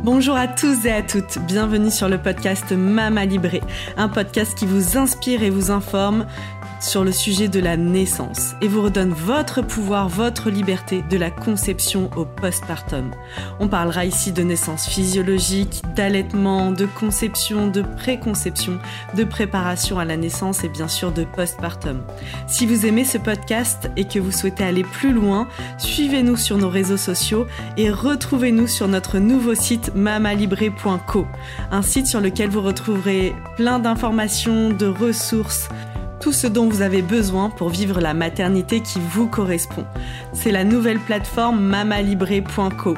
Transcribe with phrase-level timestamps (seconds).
[0.00, 3.62] Bonjour à tous et à toutes, bienvenue sur le podcast Mama Libré,
[3.96, 6.24] un podcast qui vous inspire et vous informe
[6.80, 11.30] sur le sujet de la naissance et vous redonne votre pouvoir, votre liberté de la
[11.30, 13.10] conception au postpartum.
[13.60, 18.78] On parlera ici de naissance physiologique, d'allaitement, de conception, de préconception,
[19.16, 22.02] de préparation à la naissance et bien sûr de postpartum.
[22.46, 25.48] Si vous aimez ce podcast et que vous souhaitez aller plus loin,
[25.78, 31.26] suivez-nous sur nos réseaux sociaux et retrouvez-nous sur notre nouveau site mamalibré.co,
[31.70, 35.68] un site sur lequel vous retrouverez plein d'informations, de ressources,
[36.20, 39.84] tout ce dont vous avez besoin pour vivre la maternité qui vous correspond.
[40.32, 42.96] C'est la nouvelle plateforme mamalibré.co,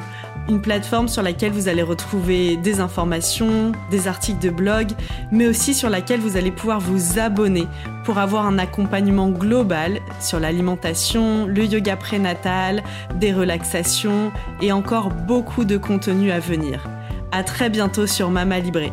[0.49, 4.89] une plateforme sur laquelle vous allez retrouver des informations, des articles de blog,
[5.31, 7.67] mais aussi sur laquelle vous allez pouvoir vous abonner
[8.03, 12.83] pour avoir un accompagnement global sur l'alimentation, le yoga prénatal,
[13.15, 14.31] des relaxations
[14.61, 16.87] et encore beaucoup de contenu à venir.
[17.31, 18.91] À très bientôt sur Mama Libré.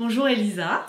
[0.00, 0.86] Bonjour Elisa.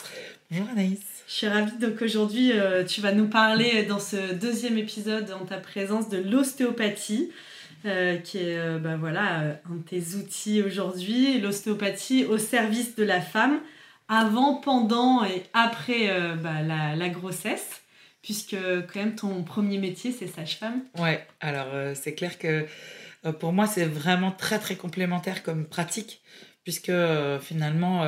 [0.50, 1.02] Bonjour Anaïs.
[1.28, 5.44] Je suis ravie donc aujourd'hui euh, tu vas nous parler dans ce deuxième épisode en
[5.44, 7.30] ta présence de l'ostéopathie.
[7.84, 13.04] Euh, qui est euh, bah voilà, un de tes outils aujourd'hui, l'ostéopathie au service de
[13.04, 13.60] la femme,
[14.08, 16.08] avant, pendant et après
[16.42, 17.82] bah, la, la, grossesse,
[18.22, 20.84] puisque quand même ton premier métier c'est sage-femme.
[20.98, 22.66] Ouais, alors c'est clair que
[23.40, 26.22] pour moi c'est vraiment très très complémentaire comme pratique,
[26.64, 26.94] puisque
[27.42, 28.06] finalement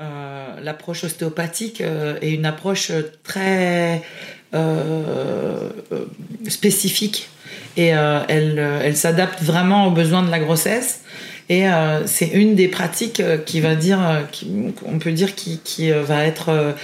[0.00, 2.90] euh, l'approche ostéopathique euh, est une approche
[3.22, 4.00] très
[4.54, 5.68] euh,
[6.48, 7.28] spécifique
[7.76, 11.02] et elle, elle s'adapte vraiment aux besoins de la grossesse.
[11.48, 11.64] Et
[12.06, 13.98] c'est une des pratiques qui va dire,
[14.84, 16.74] on peut dire, qui, qui va être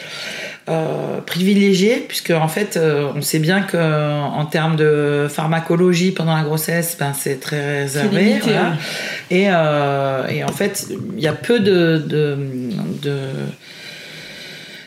[0.68, 2.78] euh, privilégié puisque en fait
[3.14, 8.40] on sait bien que en termes de pharmacologie pendant la grossesse ben, c'est très réservé
[9.30, 12.36] et, et, en fait il y a peu de, de,
[13.02, 13.18] de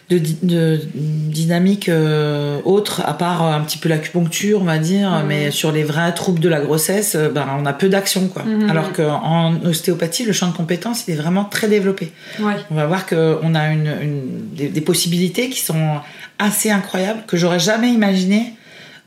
[0.10, 5.28] de, de dynamique euh, autre, à part un petit peu l'acupuncture, on va dire, mhm.
[5.28, 8.28] mais sur les vrais troubles de la grossesse, euh, ben, on a peu d'action.
[8.28, 8.44] quoi.
[8.44, 8.70] Mhm.
[8.70, 12.12] Alors qu'en ostéopathie, le champ de compétences, il est vraiment très développé.
[12.40, 16.00] On va voir qu'on a une, une des, possibilités qui sont
[16.40, 18.54] assez incroyables, que j'aurais jamais imaginé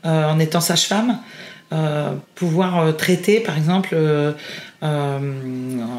[0.05, 1.17] euh, en étant sage-femme.
[1.73, 3.95] Euh, pouvoir traiter, par exemple,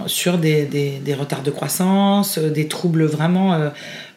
[0.07, 3.71] sur des, des, des, retards de croissance, des troubles vraiment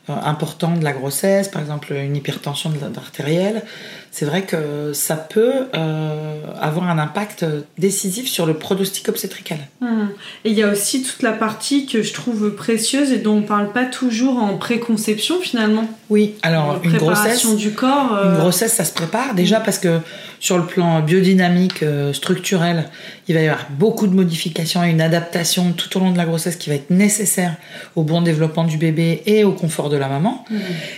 [0.09, 3.63] euh, important de la grossesse, par exemple une hypertension artérielle,
[4.09, 7.45] c'est vrai que ça peut euh, avoir un impact
[7.77, 9.57] décisif sur le pronostic obstétrical.
[9.81, 10.07] Hum.
[10.45, 13.41] Et il y a aussi toute la partie que je trouve précieuse et dont on
[13.41, 15.89] ne parle pas toujours en préconception finalement.
[16.09, 18.17] Oui, alors une grossesse, du corps.
[18.23, 19.99] Une euh, grossesse, ça se prépare déjà parce que
[20.39, 22.85] sur le plan biodynamique, euh, structurel,
[23.27, 26.25] il va y avoir beaucoup de modifications et une adaptation tout au long de la
[26.25, 27.55] grossesse qui va être nécessaire
[27.95, 30.45] au bon développement du bébé et au confort de la maman.
[30.49, 30.57] Hum.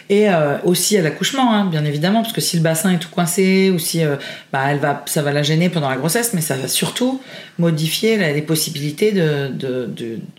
[0.09, 0.27] Et
[0.63, 3.79] aussi à l'accouchement, hein, bien évidemment, parce que si le bassin est tout coincée ou
[3.79, 4.15] si euh,
[4.51, 7.21] bah, elle va, ça va la gêner pendant la grossesse, mais ça va surtout
[7.57, 9.11] modifier les possibilités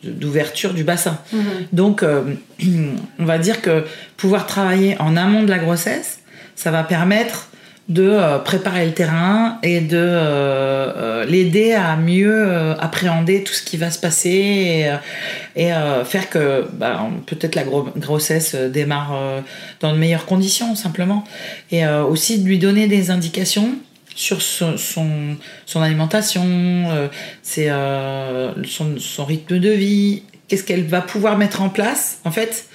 [0.02, 1.18] d'ouverture de, du bassin.
[1.32, 1.42] Mhm.
[1.72, 2.34] Donc, euh,
[3.18, 3.84] on va dire que
[4.16, 6.20] pouvoir travailler en amont de la grossesse,
[6.54, 7.49] ça va permettre
[7.90, 13.90] de euh, préparer le terrain et de l'aider à mieux appréhender tout ce qui va
[13.90, 14.88] se passer
[15.56, 15.72] et,
[16.04, 19.42] faire que bah, peut-être la grossesse démarre
[19.80, 21.24] dans de meilleures conditions simplement.
[21.70, 23.74] Et aussi de lui donner des indications
[24.14, 27.10] sur son, son, alimentation,
[27.42, 32.66] son, son, rythme de vie, qu'est-ce qu'elle va pouvoir mettre en place en fait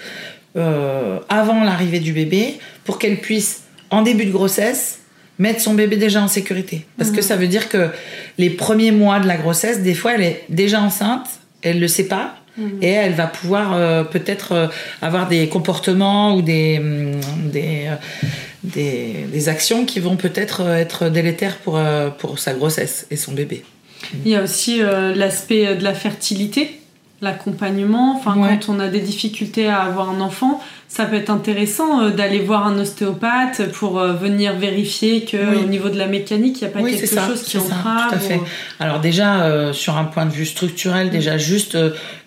[0.55, 4.99] avant l'arrivée du bébé pour qu'elle puisse en début de grossesse
[5.39, 6.85] mettre son bébé déjà en sécurité.
[6.97, 7.21] Parce que mhm.
[7.21, 7.89] ça veut dire que
[8.37, 11.27] les premiers mois de la grossesse, des fois, elle est déjà enceinte,
[11.61, 12.79] elle ne le sait pas, mhm.
[12.81, 14.67] et elle va pouvoir euh, peut-être euh,
[15.01, 17.21] avoir des comportements ou des, mm,
[17.55, 17.95] euh,
[18.63, 21.79] des, des, actions qui vont peut-être être délétères pour,
[22.17, 23.63] pour sa grossesse et son bébé.
[24.23, 24.81] Il y a aussi
[25.15, 26.79] l'aspect de la fertilité
[27.21, 28.15] l'accompagnement.
[28.15, 30.61] Enfin, quand on a des difficultés à avoir un enfant,
[30.95, 35.67] ça peut être intéressant euh, d'aller voir un ostéopathe pour euh, venir vérifier que au
[35.67, 38.07] niveau de la mécanique, il n'y a pas quelque chose qui entrave.
[38.07, 38.39] tout à fait.
[38.79, 41.77] Alors déjà, euh, sur un point de vue structurel, déjà juste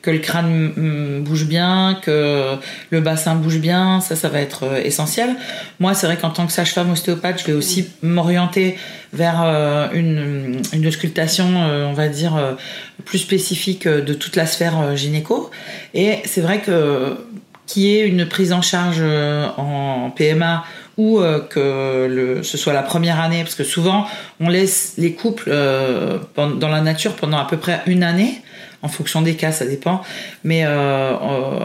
[0.03, 2.57] que le crâne mm, bouge bien, que
[2.91, 5.31] le bassin bouge bien, ça, ça va être essentiel.
[5.81, 8.77] Moi, c'est vrai qu'en tant que sage-femme ostéopathe, je vais aussi m'orienter
[9.15, 9.41] vers
[9.95, 12.57] une, une auscultation, on va dire,
[13.07, 15.51] plus spécifique de toute la sphère gynéco.
[15.95, 17.17] Et c'est vrai que
[17.69, 20.65] qui est une prise en charge euh, en PMA
[20.99, 24.07] ou euh, que le, ce soit la première année, parce que souvent
[24.41, 28.43] on laisse les couples euh, dans la nature pendant à peu près une année,
[28.83, 30.03] en fonction des cas, ça dépend,
[30.45, 31.15] mais euh,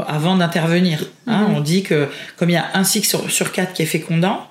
[0.08, 1.04] avant d'intervenir.
[1.28, 1.56] Hein, mhm.
[1.56, 2.08] On dit que
[2.38, 4.48] comme il y a un cycle sur, sur quatre qui est fécondant,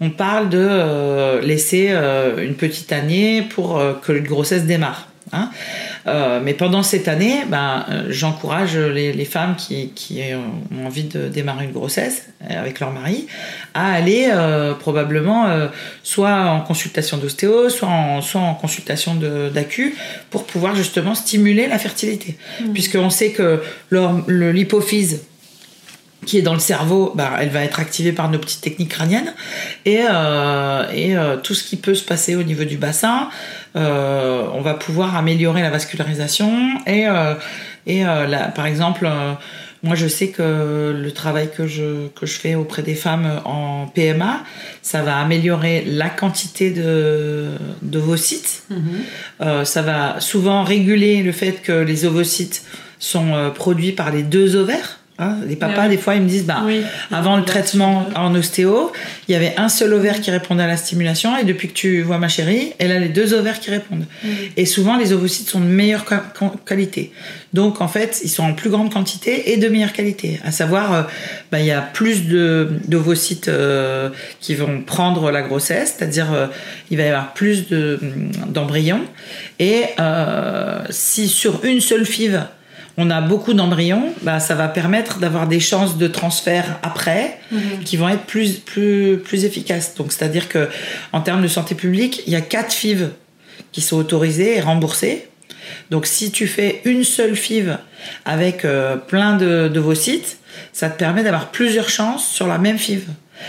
[0.00, 5.06] on parle de laisser une petite année pour que une grossesse démarre.
[5.32, 5.50] Hein.
[6.06, 11.64] Euh, mais pendant cette année, ben, euh, j'encourage les, femmes qui, ont envie de démarrer
[11.64, 13.26] une grossesse euh, avec leur mari
[13.72, 14.30] à aller
[14.80, 15.46] probablement
[16.02, 19.94] soit en consultation d'ostéo, soit en, soit en consultation d'acu
[20.30, 22.36] pour pouvoir justement stimuler la fertilité.
[22.60, 22.72] Mmh.
[22.72, 23.62] Puisqu'on sait que
[24.28, 25.22] l'hypophyse
[26.26, 29.34] qui est dans le cerveau, bah, elle va être activée par nos petites techniques crâniennes
[29.84, 33.28] et, euh, et euh, tout ce qui peut se passer au niveau du bassin,
[33.74, 37.34] euh, on va pouvoir améliorer la vascularisation et, euh,
[37.86, 39.08] et euh, par exemple,
[39.82, 43.86] moi je sais que le travail que je, que je fais auprès des femmes en
[43.86, 44.44] PMA,
[44.82, 47.48] ça va améliorer la quantité de
[47.80, 49.64] d'ovocytes, mm-hmm.
[49.64, 52.64] ça va souvent réguler le fait que les ovocytes
[52.98, 55.01] sont produits par les deux ovaires.
[55.22, 56.62] Hein, les papas, des fois, ils me disent, bah,
[57.10, 58.92] avant le traitement en ostéo,
[59.28, 62.02] il y avait un seul ovaire qui répondait à la stimulation, et depuis que tu
[62.02, 64.04] vois ma chérie, elle a les deux ovaires qui répondent.
[64.56, 66.04] Et souvent, les ovocytes sont de meilleure
[66.66, 67.12] qualité.
[67.52, 70.40] Donc, en fait, ils sont en plus grande quantité et de meilleure qualité.
[70.44, 71.02] À savoir, euh,
[71.50, 74.08] bah, il y a plus d'ovocytes euh,
[74.40, 76.46] qui vont prendre la grossesse, c'est-à-dire, euh,
[76.90, 77.66] il va y avoir plus
[78.48, 79.02] d'embryons.
[79.58, 79.84] et
[80.90, 82.42] si sur une seule FIV,
[82.96, 87.84] on a beaucoup d'embryons, bah, ça va permettre d'avoir des chances de transfert après mhm.
[87.84, 89.94] qui vont être plus, plus, plus efficaces.
[89.94, 90.68] Donc, c'est-à-dire que
[91.12, 93.10] en termes de santé publique, il y a quatre FIV
[93.72, 95.28] qui sont autorisées et remboursées.
[95.90, 97.78] Donc, si tu fais une seule FIV
[98.24, 100.38] avec euh, plein de, de vos sites,
[100.72, 103.06] ça te permet d'avoir plusieurs chances sur la même FIV.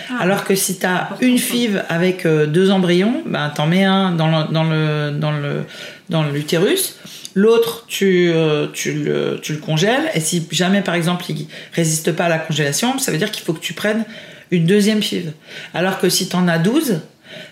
[0.10, 0.22] Ah.
[0.22, 3.84] Alors que si tu as une FIV avec euh, deux embryons, ben, tu en mets
[3.84, 5.64] un dans le, dans le, dans le,
[6.10, 6.98] dans l'utérus
[7.36, 10.10] L'autre, tu, euh, tu, le, tu le congèles.
[10.14, 13.44] Et si jamais, par exemple, il résiste pas à la congélation, ça veut dire qu'il
[13.44, 14.06] faut que tu prennes
[14.52, 15.32] une deuxième FIV.
[15.74, 17.00] Alors que si tu en as 12,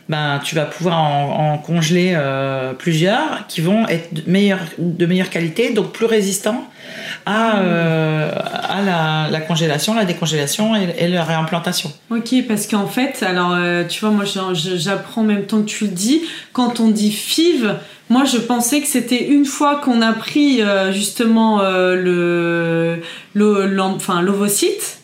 [0.07, 5.73] ben, tu vas pouvoir en, congeler euh, plusieurs qui vont être de meilleure, de qualité,
[5.73, 6.67] donc plus résistants
[7.25, 8.31] à, euh,
[9.31, 11.91] la, congélation, la décongélation et, la réimplantation.
[12.11, 13.57] Ok, parce qu'en fait, alors
[13.87, 16.21] tu vois, moi j'apprends en même temps que tu le dis,
[16.53, 17.75] quand on dit FIV,
[18.11, 21.95] moi, je pensais que c'était une fois qu'on a pris euh, justement euh,
[23.33, 23.65] le,
[24.21, 24.99] l'ovocyte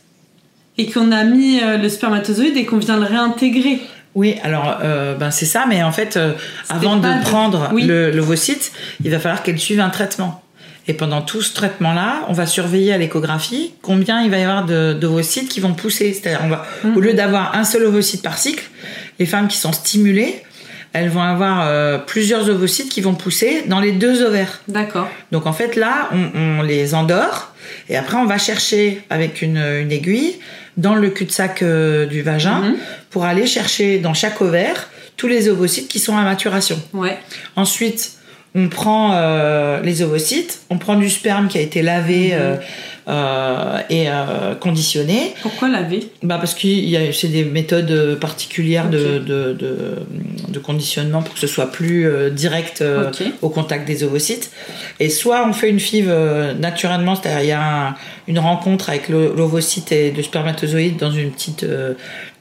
[0.77, 3.79] et qu'on a mis euh, le spermatozoïde et qu'on vient le réintégrer.
[4.13, 4.79] Oui, alors
[5.19, 6.19] ben c'est ça, mais en fait,
[6.69, 8.71] avant de prendre l'ovocyte,
[9.03, 10.43] il va falloir qu'elle suive un traitement.
[10.87, 14.65] Et pendant tout ce traitement-là, on va surveiller à l'échographie combien il va y avoir
[14.65, 16.13] d'ovocytes qui vont pousser.
[16.13, 16.65] C'est-à-dire, on va,
[16.95, 18.63] au lieu d'avoir un seul ovocyte par cycle,
[19.19, 20.41] les femmes qui sont stimulées,
[20.93, 24.61] elles vont avoir euh, plusieurs ovocytes qui vont pousser dans les deux ovaires.
[24.67, 25.07] D'accord.
[25.31, 27.53] Donc en fait là, on, les endort
[27.89, 30.35] et après on va chercher avec une, aiguille
[30.77, 32.75] dans le cul-de-sac euh, du vagin mhm.
[33.09, 36.79] pour aller chercher dans chaque ovaire tous les ovocytes qui sont à maturation.
[36.93, 37.17] Ouais.
[37.55, 38.13] Ensuite,
[38.53, 42.59] on prend euh, les ovocytes, on prend du sperme qui a été lavé mhm.
[43.07, 45.33] Euh, et euh, conditionné.
[45.41, 46.11] Pourquoi laver?
[46.23, 46.67] Bah Parce que
[47.13, 49.55] c'est des méthodes particulières de, de,
[50.49, 52.83] de, conditionnement pour que ce soit plus euh, direct
[53.41, 54.51] au contact des ovocytes.
[54.99, 56.11] Et soit on fait une FIV
[56.59, 57.95] naturellement, c'est-à-dire il y a
[58.27, 61.65] une rencontre avec l'ovocyte et le spermatozoïde dans une petite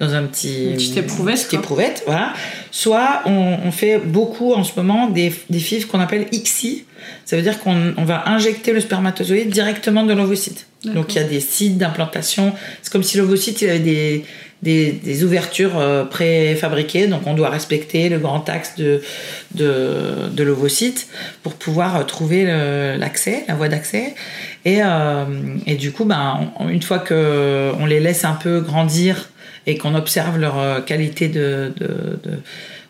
[0.00, 2.32] dans un petit une petite éprouvette, éprouvette voilà.
[2.72, 6.86] Soit on, on, fait beaucoup en ce moment des, des FIV qu'on appelle XI
[7.24, 10.66] ça veut dire qu'on va injecter le spermatozoïde directement dans l'ovocyte.
[10.84, 12.52] Donc il y a des sites d'implantation.
[12.82, 14.24] C'est comme si l'ovocyte il avait des,
[14.62, 17.06] des, ouvertures euh, préfabriquées.
[17.06, 19.02] Donc on doit respecter le grand axe de,
[19.54, 21.08] de, de l'ovocyte
[21.42, 22.44] pour pouvoir euh, trouver
[22.98, 24.14] l'accès, la voie d'accès.
[24.64, 25.24] Et, euh,
[25.66, 29.28] et, du coup, ben, une fois qu'on les laisse un peu grandir
[29.66, 32.18] et qu'on observe leur qualité de, de,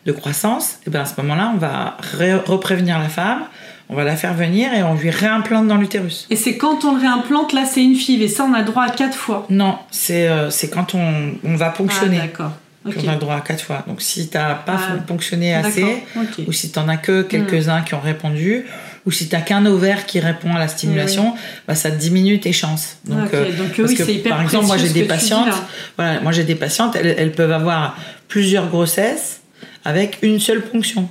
[0.05, 1.97] de croissance, et ben à ce moment-là, on va
[2.45, 3.43] reprévenir la femme
[3.89, 6.27] on va la faire venir et on lui réimplante dans l'utérus.
[6.29, 8.83] Et c'est quand on le réimplante, là c'est une FIV et ça on a droit
[8.83, 12.19] à quatre fois Non, c'est euh, quand on, on, va ponctionner.
[12.21, 12.51] Ah, d'accord.
[12.85, 13.83] On a droit à quatre fois.
[13.87, 16.03] Donc si tu n'as pas ah, ponctionné assez,
[16.47, 18.65] ou si tu n'en as que quelques-uns qui ont répondu,
[19.05, 21.33] ou si tu n'as qu'un ovaire qui répond à la stimulation,
[21.67, 22.97] bah, ça diminue tes chances.
[23.05, 23.45] Donc, euh,
[23.79, 25.53] oui, que, hyper par exemple, moi j'ai des patientes,
[25.97, 29.41] voilà, moi j'ai des patientes, elles peuvent avoir plusieurs grossesses
[29.85, 31.09] avec une seule ponction.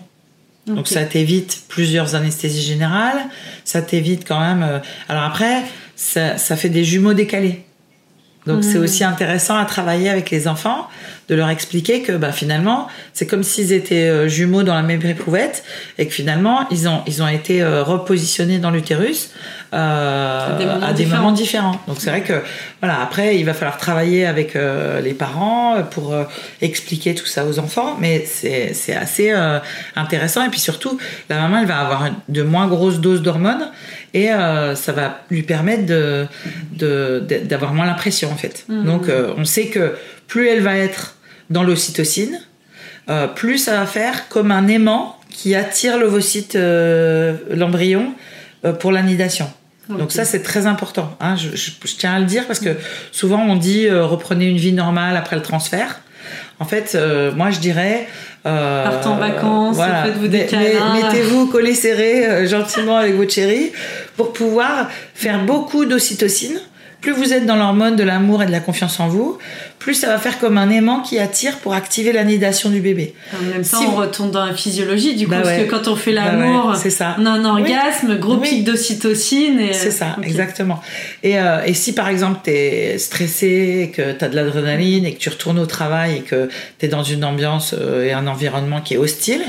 [0.66, 3.18] Donc ça t'évite plusieurs anesthésies générales,
[3.64, 4.62] ça t'évite quand même.
[4.62, 5.62] Euh, alors après,
[5.94, 7.65] ça, ça, fait des jumeaux décalés.
[8.46, 10.88] Donc c'est aussi intéressant à travailler avec les enfants,
[11.28, 15.04] de leur expliquer que bah, finalement, c'est comme s'ils étaient euh, jumeaux dans la même
[15.04, 15.64] éprouvette
[15.98, 19.30] et que finalement, ils ont, ils ont été euh, repositionnés dans l'utérus
[19.74, 21.80] euh, à des, moments, différents.
[21.88, 22.34] Donc c'est vrai que
[22.80, 26.14] voilà, après, il va falloir travailler avec les parents pour
[26.62, 29.34] expliquer tout ça aux enfants, mais c'est assez
[29.96, 30.44] intéressant.
[30.44, 30.98] Et puis surtout,
[31.28, 33.68] la maman, elle va avoir de moins grosses doses d'hormones
[34.14, 36.26] et ça va lui permettre de
[37.44, 38.64] d'avoir moins l'impression en fait.
[38.68, 38.84] Mmh.
[38.84, 39.94] Donc on sait que
[40.26, 41.16] plus elle va être
[41.50, 42.40] dans l'ocytocine,
[43.08, 48.14] euh, plus ça va faire comme un aimant qui attire l'ovocyte, euh, l'embryon,
[48.64, 49.50] euh, pour l'anidation.
[49.88, 51.16] Donc ça, c'est très important.
[51.20, 51.36] Hein.
[51.36, 52.70] Je, tiens à le dire parce que
[53.12, 56.00] souvent on dit reprenez une vie normale après le transfert.
[56.58, 56.98] En fait,
[57.36, 58.08] moi je dirais...
[58.46, 60.94] Partez en vacances, faites-vous des câlins.
[60.94, 63.72] Mettez-vous collés serrés gentiment avec votre chérie
[64.16, 66.60] pour pouvoir faire beaucoup d'ocytocine
[67.06, 69.38] plus vous êtes dans l'hormone de l'amour et de la confiance en vous,
[69.86, 73.14] plus ça va faire comme un aimant qui attire pour activer l'anidation du bébé.
[73.32, 75.94] En même temps, on retourne dans la physiologie, du coup, bah parce que quand on
[75.94, 79.60] fait bah l'amour, on a un orgasme, gros pic d'ocytocine.
[79.70, 80.82] C'est ça, exactement.
[81.22, 85.14] Et, euh, et, si par exemple tu es stressé, que tu as de l'adrénaline et
[85.14, 86.48] que tu retournes au travail et que
[86.80, 89.44] tu es dans une ambiance euh, et un environnement qui est hostile,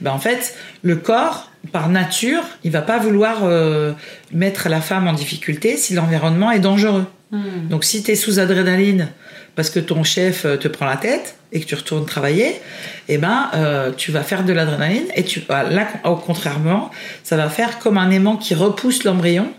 [0.00, 3.92] ben en fait, le corps par nature, il va pas vouloir euh,
[4.32, 7.06] mettre la femme en difficulté si l'environnement est dangereux.
[7.30, 7.68] Hmm.
[7.70, 9.10] Donc si tu es sous adrénaline
[9.58, 12.60] parce que ton chef euh, te prend la tête et que tu retournes travailler,
[13.08, 16.92] eh ben euh, tu vas faire de l'adrénaline et tu là au contrairement,
[17.24, 19.52] ça va faire comme un aimant qui repousse l'embryon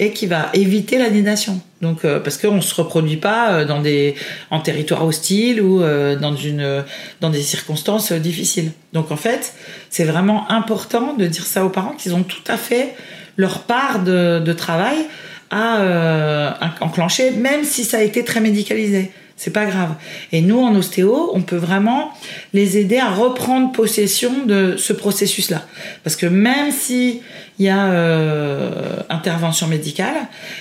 [0.00, 1.60] et qui va éviter l'anidation.
[1.82, 4.16] Donc, euh, parce qu'on ne se reproduit pas dans des,
[4.50, 6.82] en territoire hostile ou dans, une,
[7.20, 8.72] dans des circonstances difficiles.
[8.92, 9.54] Donc, en fait,
[9.88, 12.96] c'est vraiment important de dire ça aux parents qu'ils ont tout à fait
[13.36, 14.96] leur part de travail
[15.50, 19.12] à enclencher, même si ça a été très médicalisé.
[19.36, 19.94] C'est pas grave.
[20.32, 22.12] Et nous, en ostéo, on peut vraiment
[22.52, 25.66] les aider à reprendre possession de ce processus-là.
[26.04, 27.20] Parce que même si
[27.58, 30.16] il y a euh, intervention médicale,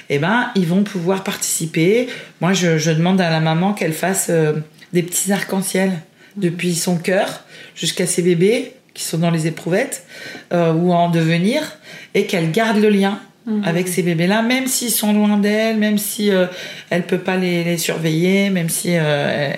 [0.09, 2.07] eh ben, ils vont pouvoir participer.
[2.41, 4.53] Moi, je, demande à la maman qu'elle fasse euh,
[4.91, 5.91] des petits arcs-en-ciel
[6.35, 7.43] depuis son cœur
[7.75, 10.05] jusqu'à ses bébés qui sont dans les éprouvettes
[10.51, 11.77] euh, ou en devenir
[12.13, 13.63] et qu'elle garde le lien Mhm.
[13.65, 16.45] avec ces bébés-là, même s'ils sont loin d'elle, même si euh,
[16.89, 19.51] elle peut pas les, surveiller, même si euh,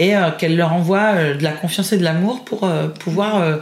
[0.00, 2.68] et euh, qu'elle leur envoie de la confiance et de l'amour pour
[2.98, 3.60] pouvoir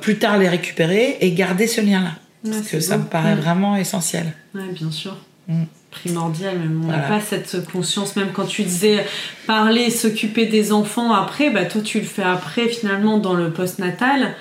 [0.00, 2.12] plus tard les récupérer et garder ce lien-là.
[2.42, 4.32] Parce que ça me paraît vraiment essentiel.
[4.54, 5.16] Oui, bien sûr.
[5.48, 5.64] Mm.
[5.90, 9.04] Primordial, même on n'a pas cette conscience, même quand tu disais
[9.46, 14.34] parler, s'occuper des enfants après, bah toi tu le fais après finalement dans le postnatal,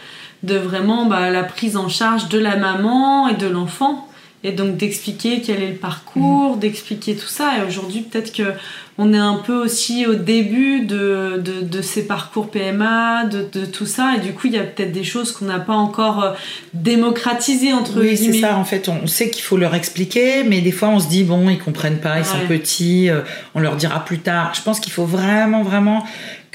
[0.43, 4.05] de vraiment bah, la prise en charge de la maman et de l'enfant
[4.45, 6.59] et donc d'expliquer quel est le parcours, mm.
[6.59, 7.57] d'expliquer tout ça.
[7.57, 8.53] Et aujourd'hui, peut-être que
[8.97, 13.85] on est un peu aussi au début de, de, ces parcours PMA, de, de, tout
[13.85, 16.31] ça, et du coup, il y a peut-être des choses qu'on n'a pas encore euh,
[16.73, 20.71] démocratisées entre Oui, c'est ça, en fait, on sait qu'il faut leur expliquer, mais des
[20.71, 23.21] fois, on se dit, bon, ils comprennent pas, ils sont petits, euh,
[23.53, 24.53] on leur dira plus tard.
[24.55, 26.05] Je pense qu'il faut vraiment, vraiment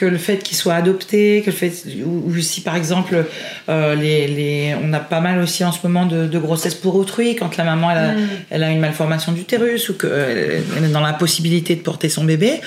[0.01, 1.71] que le fait qu'il soit adopté, que le fait
[2.07, 3.27] ou, si par exemple
[3.69, 6.95] euh, les, les, on a pas mal aussi en ce moment de, de grossesse pour
[6.97, 8.29] autrui quand la maman elle a, mm.
[8.49, 12.63] elle a une malformation d'utérus ou qu'elle est dans la possibilité de porter son bébé,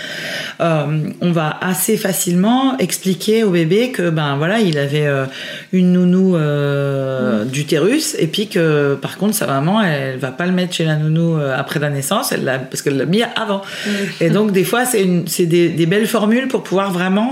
[0.61, 5.25] euh, on va assez facilement expliquer au bébé que ben voilà il avait euh,
[5.71, 7.47] une nounou euh, mm.
[7.47, 10.97] d'utérus et puis que par contre sa maman elle va pas le mettre chez la
[10.97, 13.63] nounou euh, après la naissance, elle l'a parce qu'elle l'a mis avant.
[13.87, 13.89] Mm.
[14.21, 17.22] Et donc des fois c'est c'est des, des belles formules pour pouvoir vraiment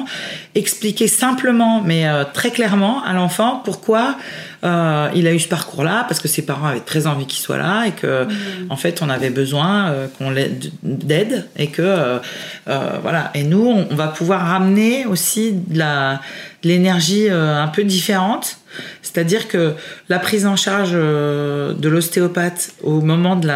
[0.55, 4.17] expliquer simplement, mais euh, très clairement à l'enfant pourquoi
[4.63, 7.57] euh, il a eu ce parcours-là, parce que ses parents avaient très envie qu'il soit
[7.57, 8.67] là et que, mmh.
[8.69, 12.19] en fait, on avait besoin euh, qu'on l'aide d'aide et que,
[12.65, 13.31] voilà.
[13.33, 16.21] Et nous, on, va pouvoir ramener aussi de la
[16.63, 18.57] l'énergie un peu différente.
[19.01, 19.73] C'est-à-dire que
[20.09, 23.47] la prise en charge de l'ostéopathe au moment de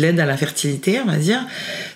[0.00, 1.40] l'aide à la fertilité, on va dire,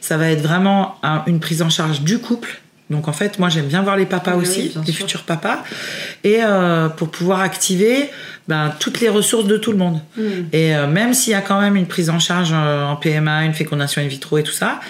[0.02, 2.60] ça va être vraiment une prise en charge du couple
[2.90, 5.62] donc en fait, moi j'aime bien voir les papas aussi, les futurs papas,
[6.22, 8.10] et euh, pour pouvoir activer
[8.46, 10.00] ben, toutes les ressources de tout le monde.
[10.18, 10.44] Hmm.
[10.52, 13.46] Et euh, même s'il y a quand même une prise en charge euh, en PMA,
[13.46, 14.80] une fécondation in vitro et tout ça,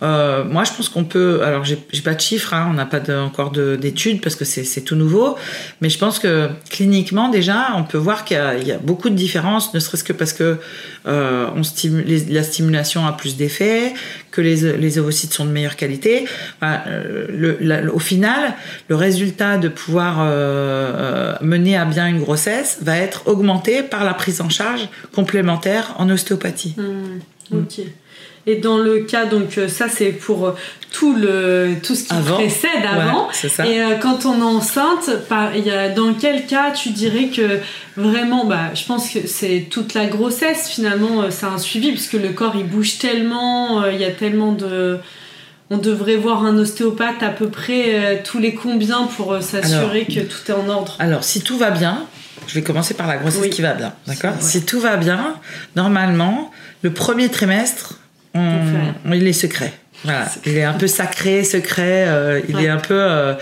[0.00, 1.42] moi je pense qu'on peut.
[1.42, 4.82] Alors j'ai pas de chiffres, hein, on n'a pas de, encore d'études parce que c'est
[4.82, 5.36] tout nouveau,
[5.80, 9.16] mais je pense que cliniquement déjà, on peut voir qu'il y, y, a beaucoup de
[9.16, 10.58] différences, ne serait-ce que parce que
[11.04, 13.92] on stimule, la stimulation a plus d'effets,
[14.30, 16.26] que les, les, ovocytes sont de meilleure qualité.
[16.62, 18.54] le, au final,
[18.88, 20.24] le résultat de pouvoir
[21.42, 26.08] mener à bien une grossesse va être augmenté par la prise en charge complémentaire en
[26.10, 26.74] ostéopathie.
[26.76, 27.80] Hmm, ok.
[28.46, 30.52] Et dans le cas, donc euh, ça c'est pour euh,
[30.90, 33.28] tout le tout ce qui précède avant.
[33.32, 33.66] ça.
[33.66, 35.10] Et euh, quand on est enceinte,
[35.54, 37.60] il y a, dans quel cas tu dirais que
[37.96, 42.30] vraiment, bah, je pense que c'est toute la grossesse finalement, c'est un suivi puisque le
[42.30, 44.98] corps il bouge tellement, il y a tellement de
[45.72, 50.50] on devrait voir un ostéopathe à peu près tous les combien pour s'assurer que tout
[50.50, 50.96] est en ordre.
[50.98, 52.06] Alors, si tout va bien,
[52.48, 55.36] je vais commencer par la grossesse qui va bien, d'accord Si tout va bien,
[55.76, 56.50] normalement,
[56.82, 58.00] le premier trimestre,
[58.34, 59.72] il est secret.
[60.46, 62.06] Il est un peu sacré, secret.
[62.08, 63.34] Euh, il est un peu, euh,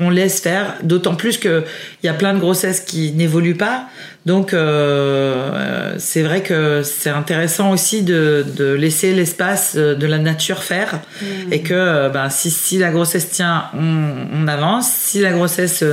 [0.00, 0.76] on laisse faire.
[0.82, 1.64] D'autant plus que
[2.02, 3.88] il y a plein de grossesses qui n'évoluent pas.
[4.26, 8.44] Donc euh, c'est vrai que c'est intéressant aussi de,
[8.76, 11.52] laisser l'espace de la nature faire mmh.
[11.52, 14.88] et que ben, si, si la grossesse tient, on, avance.
[14.88, 15.84] Si la grossesse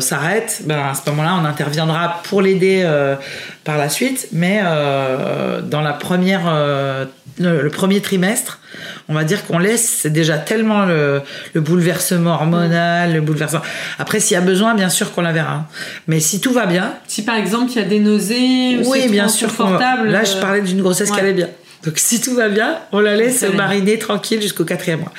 [0.00, 2.88] s'arrête, ben, à ce moment-là, on interviendra pour l'aider
[3.64, 4.28] par la suite.
[4.32, 6.42] Mais dans la première,
[7.38, 8.59] le premier trimestre
[9.08, 11.22] on va dire qu'on laisse, c'est déjà tellement le,
[11.54, 13.62] bouleversement hormonal, le bouleversement.
[13.98, 15.66] Après, s'il y a besoin, bien sûr qu'on la verra.
[16.06, 16.94] Mais si tout va bien.
[17.06, 19.48] Si par exemple il y a des nausées, ou oui, bien sûr.
[19.48, 21.48] Confortable, là, je euh, parlais d'une grossesse qui allait bien.
[21.84, 25.12] Donc si tout va bien, on la laisse mariner tranquille jusqu'au quatrième mois.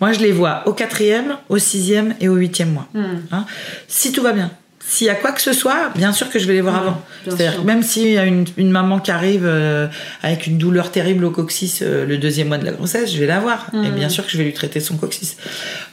[0.00, 2.88] Moi, je les vois au quatrième, au sixième et au huitième mois.
[2.94, 3.18] Hmm.
[3.32, 3.44] Hein.
[3.86, 4.50] si tout va bien.
[4.90, 7.00] S'il y a quoi que ce soit, bien sûr que je vais les voir avant.
[7.24, 9.86] C'est-à-dire même s'il y a une, maman qui arrive euh,
[10.20, 13.26] avec une douleur terrible au coccyx euh, le deuxième mois de la grossesse, je vais
[13.26, 13.70] la voir.
[13.72, 15.36] Et bien sûr que je vais lui traiter son coccyx.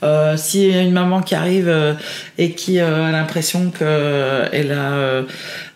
[0.02, 1.72] Euh, s'il y a une maman qui arrive
[2.40, 5.24] et qui a l'impression qu'elle a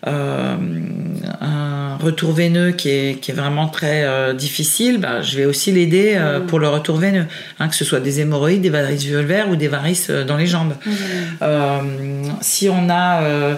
[0.04, 6.20] un retour veineux qui est, qui est vraiment très difficile, bah, je vais aussi l'aider
[6.48, 7.26] pour le retour veineux.
[7.60, 10.74] Hein, que ce soit des hémorroïdes, des varices vulvaires ou des varices dans les jambes.
[12.40, 13.54] Si on a euh,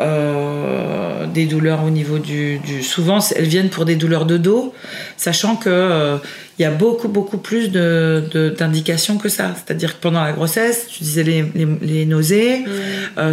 [0.00, 4.72] euh, des douleurs au niveau du, Souvent, elles viennent pour des douleurs de dos,
[5.16, 6.16] sachant que euh,
[6.58, 9.50] il y a beaucoup, beaucoup plus d'indications de, que ça.
[9.54, 12.64] C'est-à-dire que pendant la grossesse, tu disais les, nausées,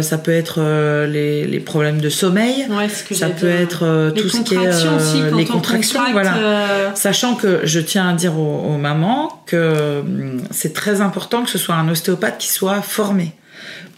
[0.00, 0.60] ça peut être
[1.06, 2.66] les, problèmes de sommeil,
[3.12, 6.00] ça peut être tout ce qui est les contractions.
[6.12, 6.92] voilà.
[6.94, 11.58] Sachant que je tiens à dire aux mamans que hum, c'est très important que ce
[11.58, 13.34] soit un ostéopathe qui soit formé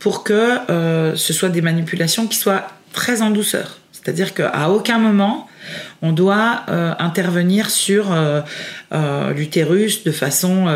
[0.02, 3.78] pour que euh, ce soit des manipulations qui soient très en douceur.
[3.92, 5.46] C'est-à-dire qu'à aucun moment,
[6.02, 8.42] on doit euh, intervenir sur euh,
[9.32, 10.66] l'utérus de façon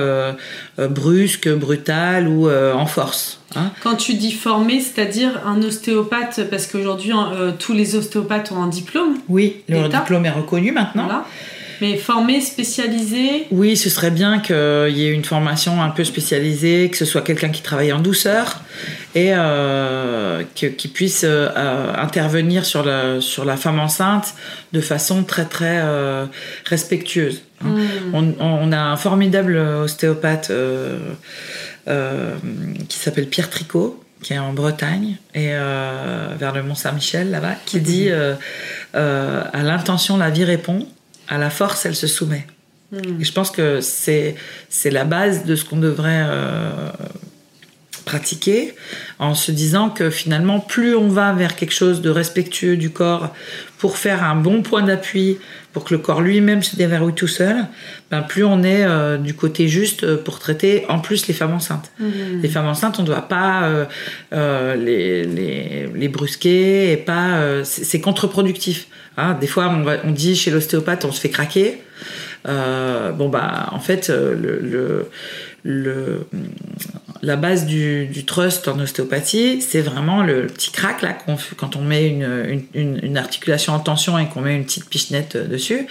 [0.78, 3.40] brusque, brutale ou en force.
[3.56, 3.72] Hein.
[3.82, 7.12] Quand tu dis formé, c'est-à-dire un ostéopathe, parce qu'aujourd'hui
[7.58, 9.18] tous les ostéopathes ont un diplôme.
[9.28, 11.06] Oui, leur diplôme est reconnu maintenant.
[11.06, 11.26] Voilà.
[11.80, 16.88] Mais formé, spécialisé Oui, ce serait bien qu'il y ait une formation un peu spécialisée,
[16.90, 18.62] que ce soit quelqu'un qui travaille en douceur
[19.14, 24.34] et euh, qui puisse euh, intervenir sur la, sur la femme enceinte
[24.72, 26.26] de façon très très euh,
[26.64, 27.42] respectueuse.
[27.64, 27.76] Hein.
[28.12, 28.36] Hmm.
[28.40, 30.52] On, a un formidable ostéopathe
[32.88, 37.80] qui s'appelle Pierre Tricot qui est en Bretagne et vers le Mont Saint-Michel là-bas, qui
[37.80, 38.10] dit
[38.92, 40.86] à l'intention la vie répond
[41.28, 42.46] à la force, elle se soumet.
[42.92, 43.20] Hmm.
[43.20, 44.36] Et je pense que c'est,
[44.84, 46.90] la base de ce qu'on devrait euh,
[48.04, 48.74] pratiquer
[49.18, 53.34] en se disant que finalement, plus on va vers quelque chose de respectueux du corps
[53.78, 55.38] pour faire un bon point d'appui,
[55.72, 57.66] pour que le corps lui-même se déverrouille tout seul,
[58.10, 61.90] ben plus on est euh, du côté juste pour traiter en plus les femmes enceintes.
[61.98, 62.40] Hmm.
[62.40, 63.64] Les femmes enceintes, on ne doit pas
[64.32, 67.64] euh, les, les, les, brusquer et pas.
[67.64, 68.86] c'est contre-productif.
[69.16, 69.72] Hein, des fois,
[70.04, 71.82] on, dit chez l'ostéopathe, on se fait craquer.
[72.46, 75.08] Euh, bon, bah, en fait, euh, le,
[77.22, 81.16] la base du, trust en ostéopathie, c'est vraiment le petit crack là
[81.56, 85.86] quand on met une, articulation en tension et qu'on met une petite pichenette dessus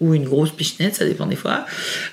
[0.00, 1.66] ou une grosse pichenette, ça dépend des fois.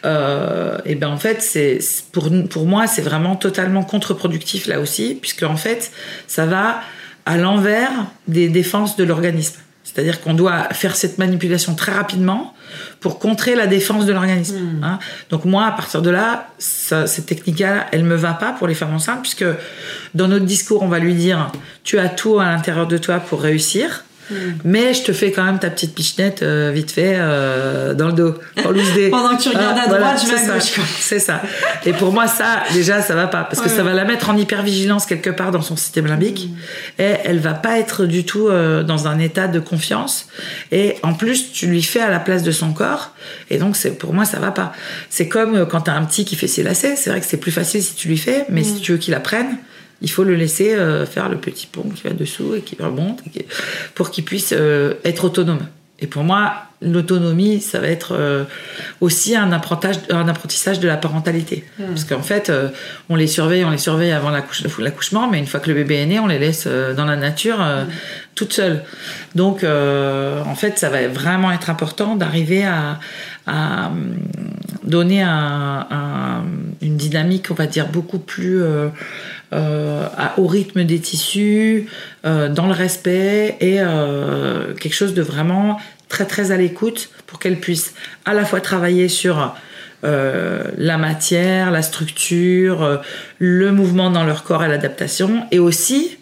[0.04, 1.80] Euh, et ben en fait, c'est
[2.12, 5.92] pour pour moi, c'est vraiment totalement contre-productif là aussi, puisque en fait,
[6.28, 6.82] ça va
[7.26, 7.92] à l'envers
[8.28, 9.60] des défenses de l'organisme.
[9.96, 12.54] C'est-à-dire qu'on doit faire cette manipulation très rapidement
[13.00, 14.58] pour contrer la défense de l'organisme.
[14.58, 14.84] Hmm.
[14.84, 15.00] Hein.
[15.30, 18.94] Donc moi, à partir de là, cette technique-là, elle me va pas pour les femmes
[18.94, 19.46] enceintes, puisque
[20.14, 21.52] dans notre discours, on va lui dire,
[21.84, 24.05] tu as tout à l'intérieur de toi pour réussir.
[24.30, 24.36] Hmm.
[24.64, 28.14] Mais je te fais quand même ta petite pichenette euh, vite fait euh, dans le
[28.14, 28.34] dos,
[28.64, 30.72] Pendant que tu regardes à ah, droite, je vais à gauche.
[31.00, 31.42] C'est ça.
[31.86, 33.44] Et pour moi, ça, déjà, ça va pas.
[33.44, 36.50] Parce que ça va la mettre en hypervigilance quelque part dans son système limbique.
[36.50, 37.02] Hmm.
[37.02, 40.28] Et elle va pas être du tout euh, dans un état de confiance.
[40.72, 43.12] Et en plus, tu lui fais à la place de son corps.
[43.50, 44.74] Et donc, pour moi, ça va pas.
[45.10, 46.96] C'est comme quand tu as un petit qui fait ses lacets.
[46.96, 48.46] C'est vrai que c'est plus facile si tu lui fais.
[48.50, 48.80] Mais si hmm.
[48.80, 49.58] tu veux qu'il apprenne,
[50.02, 53.22] il faut le laisser euh, faire le petit pont qui va dessous et qui remonte
[53.94, 55.66] pour qu'il puisse euh, être autonome.
[56.00, 58.44] Et pour moi, l'autonomie, ça va être euh,
[59.00, 61.64] aussi un apprentissage, un apprentissage de la parentalité.
[61.80, 61.86] Hmm.
[61.88, 62.68] Parce qu'en fait, euh,
[63.10, 66.06] on les surveille, on les surveille avant l'accouchement, mais une fois que le bébé est
[66.06, 67.88] né, on les laisse euh, dans la nature hmm.
[68.36, 68.84] toutes seules.
[69.36, 73.00] Donc, en fait, ça va vraiment être important d'arriver à,
[74.84, 78.62] donner une dynamique, on va dire, beaucoup plus
[79.52, 81.88] au rythme des tissus,
[82.24, 83.78] dans le respect et
[84.80, 85.80] quelque chose de vraiment
[86.10, 87.94] très très à l'écoute pour qu'elle puisse
[88.26, 89.56] à la fois travailler sur
[90.04, 92.98] euh, la matière, la structure, euh,
[93.40, 96.18] le mouvement dans leur corps et l'adaptation, et aussi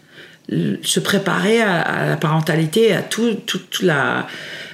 [0.84, 4.28] se préparer à, la parentalité, à toute la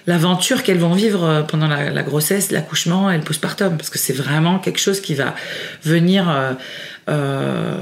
[0.10, 4.14] l'aventure qu'elles vont vivre euh, pendant la, grossesse, l'accouchement et le postpartum, parce que c'est
[4.14, 5.36] vraiment quelque chose qui va
[5.84, 6.54] venir euh,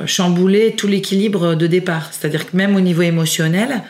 [0.05, 2.09] chambouler tout l'équilibre de départ.
[2.11, 3.83] C'est-à-dire que même au niveau émotionnel,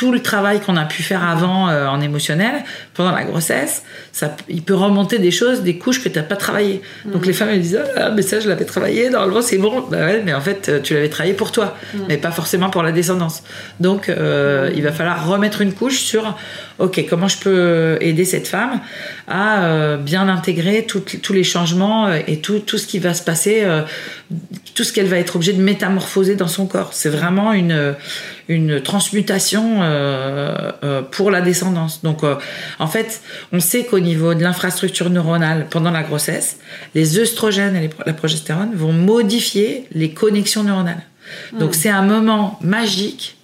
[0.00, 4.34] tout le travail qu'on a pu faire avant euh, en émotionnel, pendant la grossesse, ça,
[4.48, 6.80] il peut remonter des choses, des couches que tu n'as pas travaillées.
[7.04, 9.84] Donc les femmes elles disent ah, mais ça je l'avais travaillé, normalement c'est bon.
[9.90, 11.76] Bah ouais, mais en fait euh, tu l'avais travaillé pour toi,
[12.08, 13.42] mais pas forcément pour la descendance.
[13.78, 16.34] Donc il va falloir remettre une couche sur
[16.78, 18.80] ok comment je peux aider cette femme
[19.28, 23.66] à bien intégrer tous les changements et tout, tout ce qui va se passer
[24.74, 26.90] tout ce qu'elle va être obligée de métamorphoser dans son corps.
[26.92, 27.94] C'est vraiment une,
[28.48, 32.02] une transmutation euh, euh, pour la descendance.
[32.02, 32.36] Donc, euh,
[32.78, 36.58] en fait, on sait qu'au niveau de l'infrastructure neuronale pendant la grossesse,
[36.94, 41.02] les œstrogènes et la progestérone vont modifier les connexions neuronales.
[41.58, 43.36] Donc, c'est un moment magique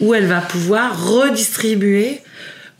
[0.00, 2.20] où elle va pouvoir redistribuer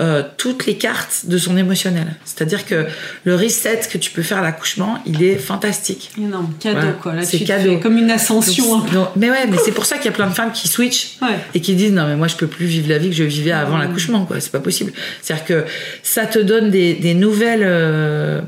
[0.01, 2.07] euh, toutes les cartes de son émotionnel.
[2.25, 2.87] C'est-à-dire que
[3.25, 6.11] le reset que tu peux faire à l'accouchement, il est fantastique.
[6.19, 7.13] Énorme, cadeau quoi.
[7.23, 7.79] c'est cadeau.
[7.79, 8.83] Comme une ascension.
[9.17, 11.19] mais ouais, mais c'est pour ça qu'il y a plein de femmes qui switchent
[11.55, 13.53] et qui disent non mais moi je peux plus vivre la vie que je vivais
[13.53, 14.41] avant l'accouchement quoi.
[14.41, 14.93] C'est pas possible.
[15.21, 15.65] C'est-à-dire que
[16.03, 18.41] ça te donne des, nouvelles euh,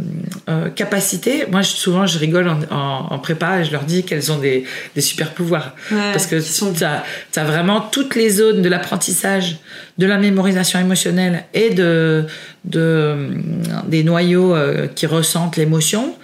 [0.49, 1.45] euh, capacités.
[1.51, 4.65] Moi souvent je rigole en, prépa et je leur dis qu'elles ont des,
[4.99, 9.59] super pouvoirs parce que tu as vraiment toutes les zones de l'apprentissage,
[9.99, 12.27] de la mémorisation émotionnelle et de,
[12.65, 16.15] des noyaux euh, qui ressentent l'émotion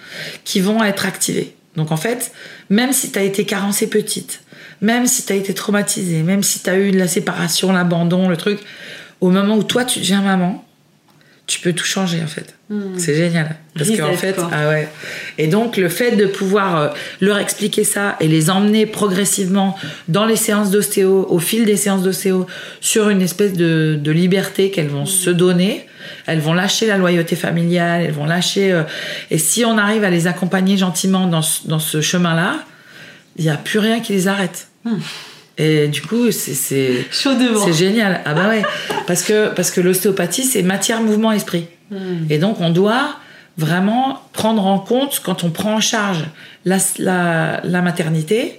[0.43, 1.55] qui vont être activés.
[1.75, 2.31] Donc en fait,
[2.69, 4.41] même si tu as été carencée petite,
[4.81, 8.27] même si tu as été traumatisée, même si tu as eu de la séparation, l'abandon,
[8.27, 8.59] le truc,
[9.21, 10.65] au moment où toi tu deviens maman,
[11.49, 12.53] tu peux tout changer en fait.
[12.69, 12.97] Hmm.
[12.97, 13.55] C'est génial.
[13.75, 14.87] Parce qu'en fait, ah ouais.
[15.39, 16.89] Et donc le fait de pouvoir euh,
[17.21, 19.75] leur expliquer ça et les emmener progressivement
[20.07, 22.45] dans les séances d'ostéo, au fil des séances d'ostéo,
[22.81, 25.07] sur une espèce de, liberté qu'elles vont hmm.
[25.07, 25.87] se donner,
[26.27, 28.71] elles vont lâcher la loyauté familiale, elles vont lâcher.
[28.71, 28.83] Euh,
[29.31, 32.59] et si on arrive à les accompagner gentiment dans ce, chemin-là,
[33.37, 34.67] il n'y a plus rien qui les arrête.
[34.85, 34.99] Hmm.
[35.59, 38.21] Et du coup, c'est c'est génial.
[38.25, 38.63] Ah bah ouais,
[39.07, 41.67] parce que parce que l'ostéopathie c'est matière, mouvement, esprit.
[41.91, 42.25] Hmm.
[42.29, 43.15] Et donc on doit
[43.57, 46.23] vraiment prendre en compte quand on prend en charge
[46.63, 48.57] la, la, maternité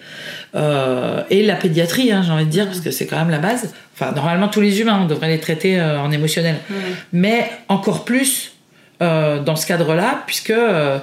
[0.55, 3.39] euh, et la pédiatrie, hein, j'ai envie de dire, parce que c'est quand même la
[3.39, 3.73] base.
[3.95, 6.75] Enfin, normalement tous les humains on devrait les traiter euh, en émotionnel, hmm.
[7.15, 8.53] mais encore plus
[9.03, 10.99] euh, dans ce cadre-là, puisque euh,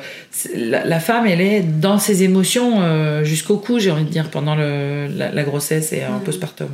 [0.56, 4.54] la, femme, elle est dans ses émotions euh, jusqu'au cou, j'ai envie de dire, pendant
[4.54, 6.70] la, grossesse et en postpartum.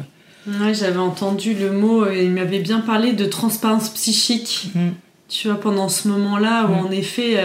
[0.46, 4.90] Ouais, j'avais entendu le mot, il m'avait bien parlé de transparence psychique, mm.
[5.30, 6.88] tu vois, pendant ce moment-là, où mm.
[6.88, 7.38] en effet,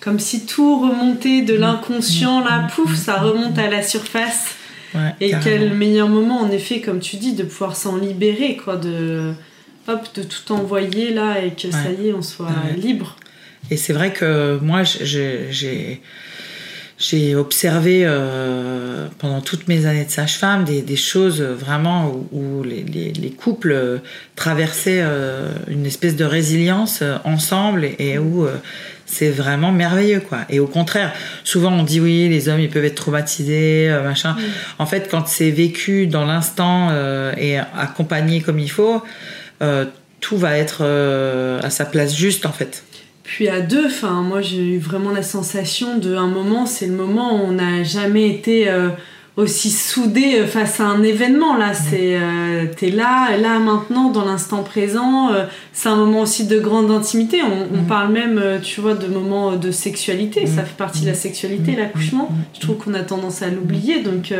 [0.00, 1.60] comme si tout remontait de mm.
[1.60, 4.56] l'inconscient, là, pouf, ça remonte à la surface.
[5.20, 9.34] et quel meilleur moment, en effet, comme tu dis, de pouvoir s'en libérer, quoi, de
[9.88, 13.16] de tout envoyer là et que ça y est, on soit libre.
[13.70, 16.00] Et c'est vrai que moi, j'ai
[17.00, 22.82] j'ai observé euh, pendant toutes mes années de sage-femme des, des, choses vraiment où, les,
[22.84, 24.00] les, couples
[24.36, 28.46] traversaient euh, une espèce de résilience euh, ensemble et, où
[29.06, 30.40] c'est vraiment merveilleux quoi.
[30.50, 31.12] Et au contraire,
[31.42, 34.36] souvent on dit oui, les hommes ils peuvent être traumatisés, machin.
[34.78, 36.90] En fait, quand c'est vécu dans l'instant
[37.36, 39.02] et accompagné comme il faut,
[40.20, 42.84] tout va être euh, à sa place juste en fait.
[43.22, 46.94] Puis à deux, enfin moi j'ai eu vraiment la sensation de un moment, c'est le
[46.94, 48.88] moment où on n'a jamais été euh,
[49.36, 51.72] aussi soudé face à un événement là.
[51.72, 52.18] C'est
[52.76, 55.30] t'es là, là maintenant dans l'instant présent.
[55.72, 57.40] c'est un moment aussi de grande intimité.
[57.42, 57.86] On, mm.
[57.86, 60.46] parle même, tu vois, de moments de sexualité.
[60.46, 60.66] Ça mm.
[60.66, 61.76] fait partie de la sexualité, mm.
[61.76, 62.28] l'accouchement.
[62.52, 64.02] Je trouve qu'on a tendance à l'oublier.
[64.02, 64.34] Donc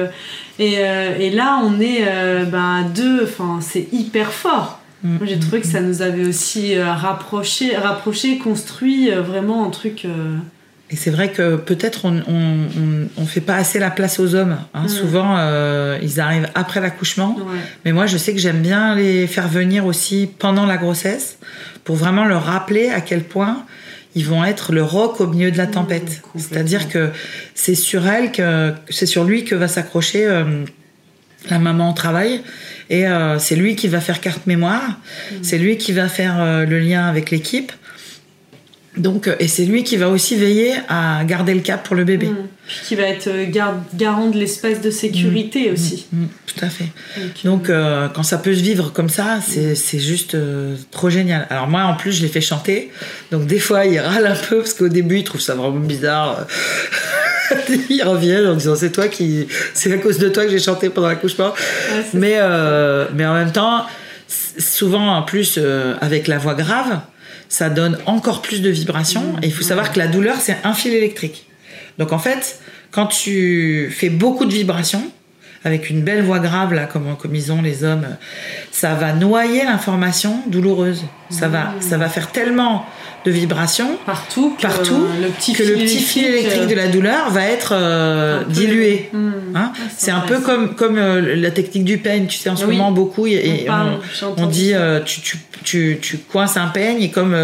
[0.59, 3.22] et, et, là on est à deux.
[3.22, 4.79] Enfin c'est hyper fort.
[5.02, 5.16] Mm.
[5.16, 9.70] Moi, j'ai trouvé que ça nous avait aussi euh, rapproché, rapproché construit euh, vraiment un
[9.70, 10.36] truc euh,
[10.90, 14.58] Et c'est vrai que peut-être on, on, on, fait pas assez la place aux hommes.
[14.74, 14.82] Hein.
[14.84, 14.88] Mm.
[14.88, 17.36] Souvent, euh, ils arrivent après l'accouchement.
[17.84, 21.38] Mais moi, je sais que j'aime bien les faire venir aussi pendant la grossesse
[21.84, 23.64] pour vraiment leur rappeler à quel point
[24.14, 26.22] ils vont être le roc au milieu de la mm, tempête.
[26.36, 27.10] C'est-à-dire que
[27.54, 30.64] c'est sur elle que c'est sur lui que va s'accrocher euh,
[31.48, 32.42] la maman au travail
[32.90, 34.83] et euh, c'est lui qui va faire carte mémoire.
[34.90, 35.35] Mm.
[35.42, 37.72] C'est lui qui va faire le lien avec l'équipe.
[38.96, 42.05] Donc, euh, et c'est lui qui va aussi veiller à garder le cap pour le
[42.05, 42.26] bébé.
[42.26, 42.37] Mmh.
[42.85, 43.46] Qui va être euh,
[43.94, 45.72] garant de l'espace de sécurité mmh.
[45.72, 46.07] aussi.
[46.12, 46.24] Mmh.
[46.46, 46.88] Tout à fait.
[47.44, 50.37] Donc, euh, quand ça peut se vivre comme ça, c'est juste
[50.90, 51.46] trop génial.
[51.50, 52.90] Alors moi, en plus, je l'ai fait chanter.
[53.31, 56.46] Donc des fois, il râle un peu parce qu'au début, il trouve ça vraiment bizarre.
[57.90, 60.90] Il revient en disant c'est toi qui c'est à cause de toi que j'ai chanté
[60.90, 61.52] pendant l'accouchement
[62.14, 62.38] mais
[63.14, 63.86] mais en même temps
[64.58, 65.58] souvent en plus
[66.00, 67.00] avec la voix grave
[67.50, 69.34] ça donne encore plus de vibrations.
[69.42, 71.46] Et il faut savoir que la douleur, c'est un fil électrique.
[71.98, 72.60] Donc en fait,
[72.92, 75.02] quand tu fais beaucoup de vibrations,
[75.62, 78.06] avec une belle voix grave, là, comme, comme ils ont les hommes,
[78.70, 81.04] ça va noyer l'information douloureuse.
[81.28, 82.86] Ça va, ça va faire tellement
[83.24, 87.30] de vibrations partout que, partout, le, petit que le petit fil électrique de la douleur
[87.30, 89.11] va être euh, dilué.
[89.12, 89.30] Hmm.
[89.54, 92.56] Hein ah, c'est un peu comme, comme euh, la technique du peigne, tu sais, en
[92.56, 93.66] ce moment beaucoup, et,
[94.37, 97.37] on, dit euh, tu, tu, tu, tu, coinces un peigne et comme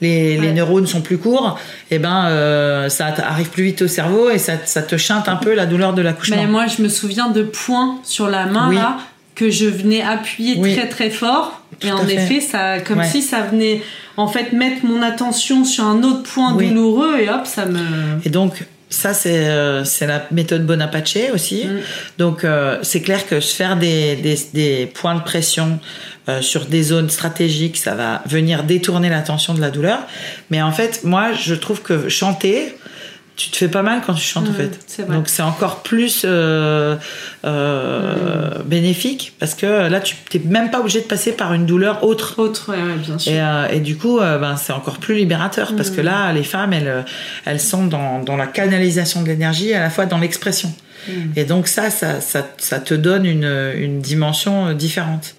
[0.00, 1.58] les, les, neurones sont plus courts,
[1.90, 5.36] et eh ben ça arrive plus vite au cerveau et ça, ça, te chante un
[5.36, 6.36] peu la douleur de l'accouchement.
[6.36, 8.98] Mais moi je me souviens de points sur la main là
[9.40, 13.80] que je venais appuyer très très fort et en effet ça comme si ça venait
[14.18, 17.80] en fait mettre mon attention sur un autre point douloureux et hop, ça me.
[18.24, 21.64] Et donc, ça, c'est euh, la méthode Bonaparte aussi.
[21.64, 21.80] Mm.
[22.18, 25.78] Donc, euh, c'est clair que faire des, des, des points de pression
[26.28, 30.00] euh, sur des zones stratégiques, ça va venir détourner l'attention de la douleur.
[30.50, 32.74] Mais en fait, moi, je trouve que chanter,
[33.40, 35.06] tu te fais pas mal quand tu chantes en mmh, fait.
[35.08, 36.96] Donc c'est encore plus euh,
[37.46, 38.62] euh, mmh.
[38.64, 42.34] bénéfique parce que là tu t'es même pas obligé de passer par une douleur autre.
[42.36, 43.32] Autre, bien sûr.
[43.32, 46.04] Et, euh, et du coup, ben, c'est encore plus libérateur parce que mmh.
[46.04, 47.04] là les femmes elles,
[47.46, 50.70] elles sont dans, dans la canalisation de l'énergie à la fois dans l'expression.
[51.34, 55.34] Et donc ça, ça, ça, ça, te donne une, une dimension différente.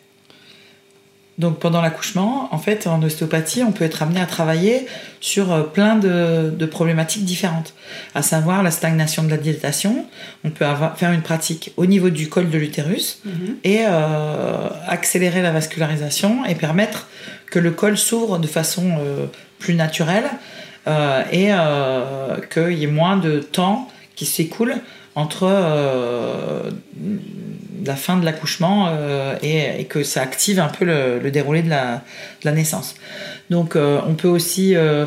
[1.41, 4.85] Donc pendant l'accouchement, en fait, en ostéopathie, on peut être amené à travailler
[5.21, 7.73] sur euh, plein de, problématiques différentes,
[8.13, 10.05] à savoir la stagnation de la dilatation.
[10.43, 13.55] On peut avoir, faire une pratique au niveau du col de l'utérus mhm.
[13.63, 17.07] et euh, accélérer la vascularisation et permettre
[17.47, 19.25] que le col s'ouvre de façon euh,
[19.57, 20.29] plus naturelle
[21.31, 21.51] et
[22.51, 24.77] qu'il y ait moins de temps qui s'écoule
[25.15, 25.47] entre
[27.85, 32.01] la fin de l'accouchement euh, et, que ça active un peu le, déroulé de la,
[32.45, 32.95] naissance.
[33.49, 35.05] Donc euh, on peut aussi, euh,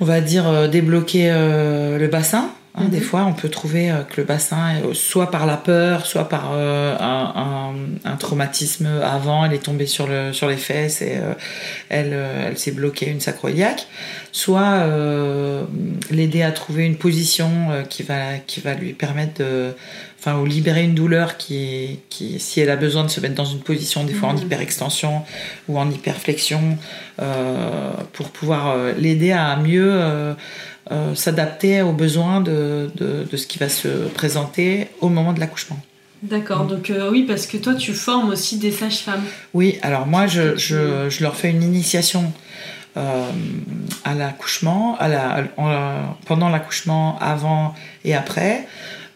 [0.00, 2.50] on va dire, débloquer le bassin.
[2.78, 3.02] Hein, des mhm.
[3.02, 7.74] fois, on peut trouver que le bassin, soit par la peur, soit par un,
[8.18, 11.18] traumatisme avant, elle est tombée sur, le, sur les fesses et
[11.88, 13.86] elle, elle s'est bloquée une sacroiliaque,
[14.32, 14.86] soit
[16.10, 17.50] l'aider à trouver une position
[17.88, 19.74] qui, va, qui va lui permettre de
[20.18, 23.44] enfin, ou libérer une douleur qui, qui, si elle a besoin de se mettre dans
[23.44, 24.42] une position, des fois en mhm.
[24.42, 25.22] hyperextension
[25.68, 26.78] ou en hyperflexion,
[27.20, 30.34] euh, pour pouvoir euh, l'aider à mieux
[30.90, 35.40] euh, s'adapter aux besoins de, de, de, ce qui va se présenter au moment de
[35.40, 35.78] l'accouchement.
[36.22, 36.68] D'accord, mm.
[36.68, 39.22] donc oui, parce que toi tu formes aussi des sages-femmes.
[39.54, 42.32] Oui, alors moi je, je, je, leur fais une initiation
[44.04, 45.44] à l'accouchement, à la,
[46.26, 47.74] pendant l'accouchement, avant
[48.04, 48.66] et après.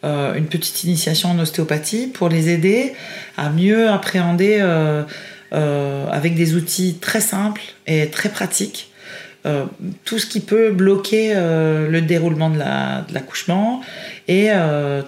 [0.05, 2.93] Euh, une petite initiation en ostéopathie pour les aider
[3.37, 5.05] à mieux appréhender euh,
[5.53, 8.91] euh, avec des outils très simples et très pratiques
[10.05, 12.59] tout ce qui peut bloquer le déroulement de
[13.13, 13.81] l'accouchement
[14.29, 14.51] et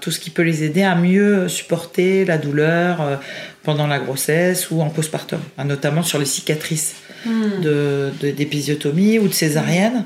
[0.01, 3.21] tout ce qui peut les aider à mieux supporter la douleur
[3.63, 7.61] pendant la grossesse ou en postpartum, hein, notamment sur les cicatrices hmm.
[8.21, 10.05] d'épisiotomie ou de césarienne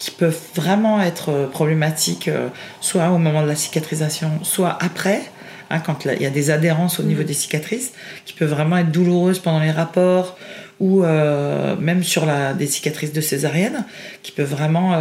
[0.00, 2.48] qui peuvent vraiment être euh, problématiques, euh,
[2.80, 5.20] soit au moment de la cicatrisation, soit après,
[5.68, 7.26] hein, quand il y a des adhérences au niveau mm.
[7.26, 7.92] des cicatrices,
[8.24, 10.38] qui peuvent vraiment être douloureuses pendant les rapports,
[10.80, 12.26] ou euh, même sur
[12.58, 13.84] des cicatrices de césarienne,
[14.22, 14.98] qui peuvent vraiment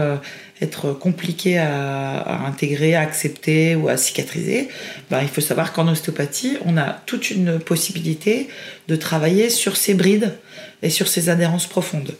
[0.61, 4.67] être compliquées à, intégrer, à accepter ou à cicatriser.
[5.09, 8.49] Ben, il faut savoir qu'en ostéopathie, on a toute une possibilité
[8.87, 10.37] de travailler sur ces brides
[10.81, 12.13] et sur ces adhérences profondes.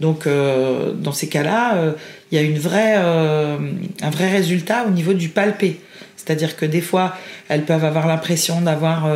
[0.00, 1.92] Donc, euh, dans ces cas-là, euh,
[2.30, 3.58] il y a une euh,
[4.02, 5.80] un vrai résultat au niveau du palpé.
[6.16, 7.16] C'est-à-dire que des fois,
[7.48, 9.08] elles peuvent avoir l'impression d'avoir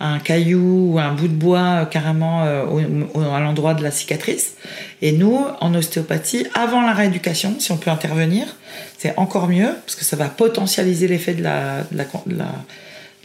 [0.00, 4.54] un caillou ou un bout de bois carrément à l'endroit de la cicatrice.
[5.02, 8.46] Et nous, en ostéopathie, avant la rééducation, si on peut intervenir,
[8.98, 12.52] c'est encore mieux parce que ça va potentialiser l'effet de la, de la la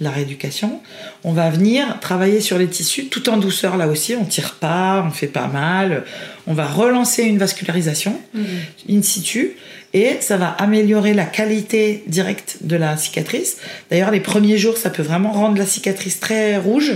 [0.01, 0.81] rééducation,
[1.23, 5.03] on va venir travailler sur les tissus tout en douceur là aussi, on tire pas,
[5.07, 6.03] on fait pas mal,
[6.47, 8.45] on va relancer une vascularisation mhm.
[8.89, 9.55] in situ
[9.93, 13.57] et ça va améliorer la qualité directe de la cicatrice.
[13.89, 16.95] D'ailleurs, les premiers jours, ça peut vraiment rendre la cicatrice très rouge,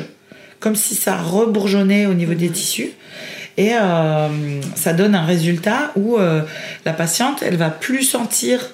[0.60, 2.54] comme si ça rebourgeonnait au niveau des mhm.
[2.54, 2.92] tissus.
[3.56, 6.42] Et euh, ça donne un résultat où euh,
[6.86, 8.70] la patiente, elle va plus sentir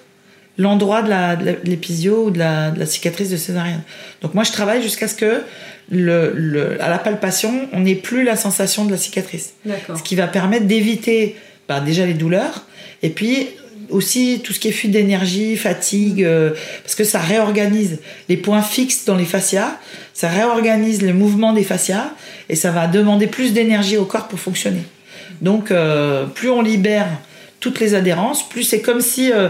[0.58, 3.82] l'endroit de, l'épisio ou de la, cicatrice de césarienne.
[4.22, 5.42] Donc moi, je travaille jusqu'à ce que,
[5.92, 9.54] le, à la palpation, on n'ait plus la sensation de la cicatrice.
[9.66, 11.36] Ce qui va permettre d'éviter
[11.68, 12.66] bah, déjà les douleurs,
[13.04, 13.50] et puis
[13.90, 16.52] aussi tout ce qui est fuite d'énergie, fatigue, euh,
[16.84, 19.78] parce que ça réorganise les points fixes dans les fascias,
[20.14, 22.12] ça réorganise le mouvement des fascias,
[22.50, 24.82] et ça va demander plus d'énergie au corps pour fonctionner.
[25.42, 27.08] Donc, euh, plus on libère
[27.66, 29.50] toutes les adhérences, plus c'est comme si euh,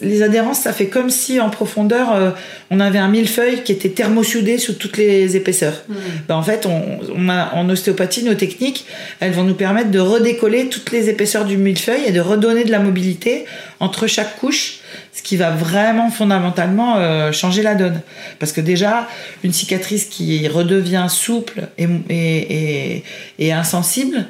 [0.00, 2.30] les adhérences, ça fait comme si en profondeur euh,
[2.72, 5.84] on avait un millefeuille qui était thermosoudé sous toutes les épaisseurs.
[5.88, 5.94] Hmm.
[6.26, 8.86] Ben, en fait, on, a en ostéopathie nos techniques,
[9.20, 12.72] elles vont nous permettre de redécoller toutes les épaisseurs du millefeuille et de redonner de
[12.72, 13.44] la mobilité
[13.78, 14.80] entre chaque couche,
[15.24, 18.00] qui va vraiment fondamentalement euh, changer la donne.
[18.38, 19.08] Parce que déjà,
[19.42, 23.02] une cicatrice qui redevient souple et,
[23.38, 24.26] et insensible,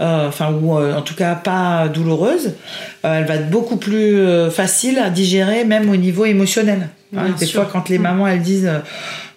[0.00, 2.54] euh, enfin ou euh, en tout cas pas douloureuse,
[3.02, 6.88] elle va être beaucoup plus facile à digérer même au niveau émotionnel.
[7.16, 7.30] Hein.
[7.38, 8.02] des fois quand les mm.
[8.02, 8.70] mamans elles disent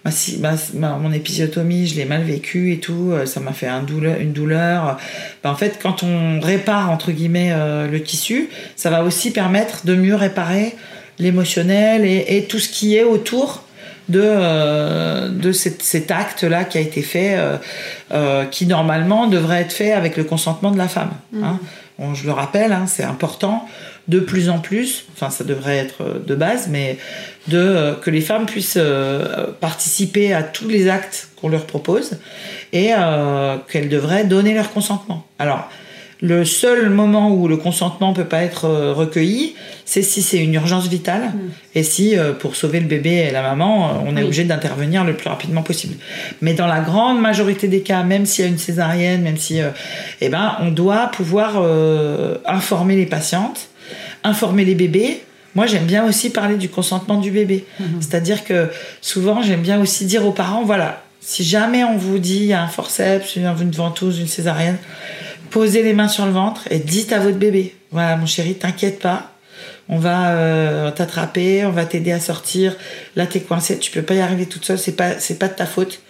[0.04, 3.68] bah, si, bah, bah, mon épisiotomie, je l'ai mal vécu et tout, ça m'a fait
[3.68, 4.98] un douleur, une douleur.
[5.44, 7.54] en fait, quand on répare entre guillemets
[7.88, 10.76] le tissu, ça va aussi permettre de mieux réparer
[11.22, 13.64] l'émotionnel et, tout ce qui est autour
[14.10, 17.58] de, euh, de cet, acte-là qui a été fait, euh,
[18.12, 21.12] euh, qui normalement devrait être fait avec le consentement de la femme.
[21.32, 21.44] Mmh.
[21.44, 21.60] Hein.
[22.00, 23.68] Je le rappelle, hein, c'est important
[24.08, 26.98] de plus en plus, enfin ça devrait être de base, mais
[27.48, 28.80] de, que les femmes puissent
[29.60, 32.18] participer à tous les actes qu'on leur propose
[32.74, 32.92] et
[33.68, 35.28] qu'elles devraient donner leur consentement.
[35.38, 35.70] Alors,
[36.22, 39.56] le seul moment où le consentement peut pas être euh, recueilli,
[39.86, 41.40] c'est si c'est une urgence vitale mm.
[41.74, 45.04] et si euh, pour sauver le bébé et la maman, euh, on est obligé d'intervenir
[45.04, 45.96] le plus rapidement possible.
[46.42, 49.60] Mais dans la grande majorité des cas, même s'il y a une césarienne, même si,
[50.22, 51.62] eh ben, on doit pouvoir
[52.46, 53.70] informer les patientes,
[54.24, 55.22] informer les bébés.
[55.56, 57.66] Moi, j'aime bien aussi parler du consentement du bébé.
[57.80, 57.86] Mm-hmm.
[58.00, 58.70] C'est-à-dire que
[59.02, 62.54] souvent, j'aime bien aussi dire aux parents, voilà, si jamais on vous dit il y
[62.54, 64.78] a un forceps, une ventouse, une césarienne,
[65.52, 69.00] posez les mains sur le ventre et dites à votre bébé voilà mon chéri t'inquiète
[69.00, 69.28] pas.
[69.90, 72.76] On va euh, t'attraper on va t'aider à sortir.
[73.16, 75.54] Là t'es coincée tu peux pas y arriver toute seule c'est pas c'est pas de
[75.54, 76.02] ta faute.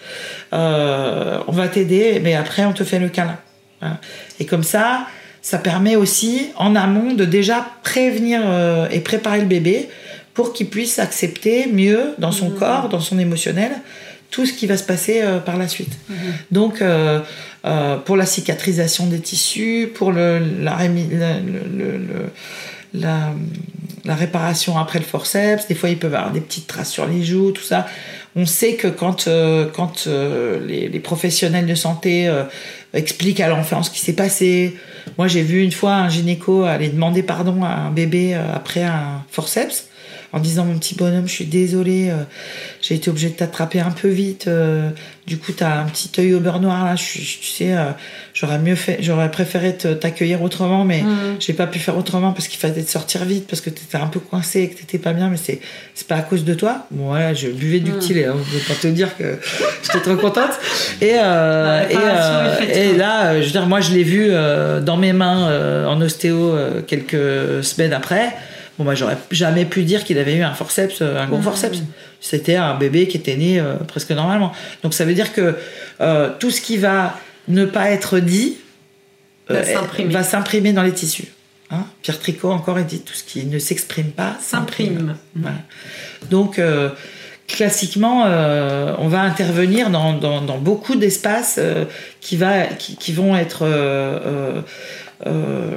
[0.53, 3.37] Euh, on va t'aider mais après on te fait le câlin.
[4.39, 5.07] Et comme ça
[5.41, 9.89] ça permet aussi en amont de déjà prévenir euh, et préparer le bébé
[10.35, 12.55] pour qu'il puisse accepter mieux dans son mmh.
[12.55, 13.71] corps dans son émotionnel
[14.29, 15.91] tout ce qui va se passer par la suite.
[16.07, 16.15] Mmh.
[16.51, 16.81] donc
[17.63, 20.77] euh, pour la cicatrisation des tissus, pour le, la,
[22.93, 23.33] la,
[24.03, 25.67] la, réparation après le forceps.
[25.67, 27.85] Des fois, ils peuvent avoir des petites traces sur les joues, tout ça.
[28.35, 32.31] On sait que quand, euh, quand euh, les, les, professionnels de santé
[32.93, 34.75] expliquent à l'enfant ce qui s'est passé,
[35.17, 39.23] moi j'ai vu une fois un gynéco aller demander pardon à un bébé après un
[39.29, 39.90] forceps
[40.33, 42.23] en disant mon petit bonhomme, je suis désolée, euh,
[42.81, 44.47] j'ai été obligée de t'attraper un peu vite.
[44.47, 44.89] Euh,
[45.27, 46.95] du coup, t'as un petit œil au beurre noir là.
[46.95, 47.91] Je, tu sais, euh,
[48.33, 51.37] j'aurais mieux fait, j'aurais préféré t'accueillir autrement, mais mmh.
[51.39, 54.07] j'ai pas pu faire autrement parce qu'il fallait te sortir vite parce que t'étais un
[54.07, 55.29] peu coincé et que t'étais pas bien.
[55.29, 55.59] Mais c'est
[55.95, 56.87] c'est pas à cause de toi.
[56.91, 58.17] Bon voilà, je buvais du mmh.
[58.17, 59.37] et hein, je vais pas te dire que
[59.83, 60.51] j'étais trop contente.
[61.01, 64.31] Et et, et, là, je veux dire, moi je l'ai vu
[64.81, 66.55] dans mes mains en ostéo
[66.87, 68.33] quelques semaines après.
[68.81, 71.83] Bon, moi, j'aurais jamais pu dire qu'il avait eu un forceps, euh, un gros forceps.
[72.19, 74.53] C'était un bébé qui était né euh, presque normalement.
[74.81, 75.55] Donc, ça veut dire que
[75.99, 78.57] euh, tout ce qui va ne pas être dit
[79.49, 81.27] va s'imprimer dans les tissus.
[81.69, 85.15] Hein Pierre Tricot encore il dit tout ce qui ne s'exprime pas s'imprime.
[86.29, 86.61] Donc
[87.47, 91.59] classiquement, on va intervenir dans, dans, beaucoup d'espaces
[92.21, 94.61] qui, va, qui, qui, vont être euh,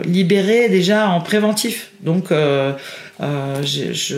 [0.04, 1.90] libéré déjà en préventif.
[2.02, 2.72] Donc, euh,
[3.20, 4.16] euh, je,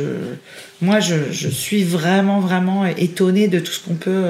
[0.80, 4.24] moi, je, suis vraiment, vraiment étonnée de tout ce qu'on peut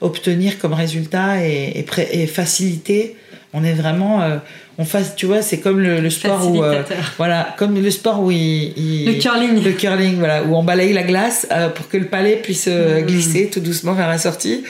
[0.00, 3.16] obtenir comme résultat et, et, faciliter
[3.52, 4.36] On est vraiment, euh,
[4.78, 6.82] on fasse, tu vois, c'est comme le, sport où, euh,
[7.16, 11.04] voilà, comme le sport où il, le curling, le curling, voilà, où on balaye la
[11.04, 13.02] glace euh, pour que le palais puisse mm.
[13.06, 14.64] glisser tout doucement vers la sortie.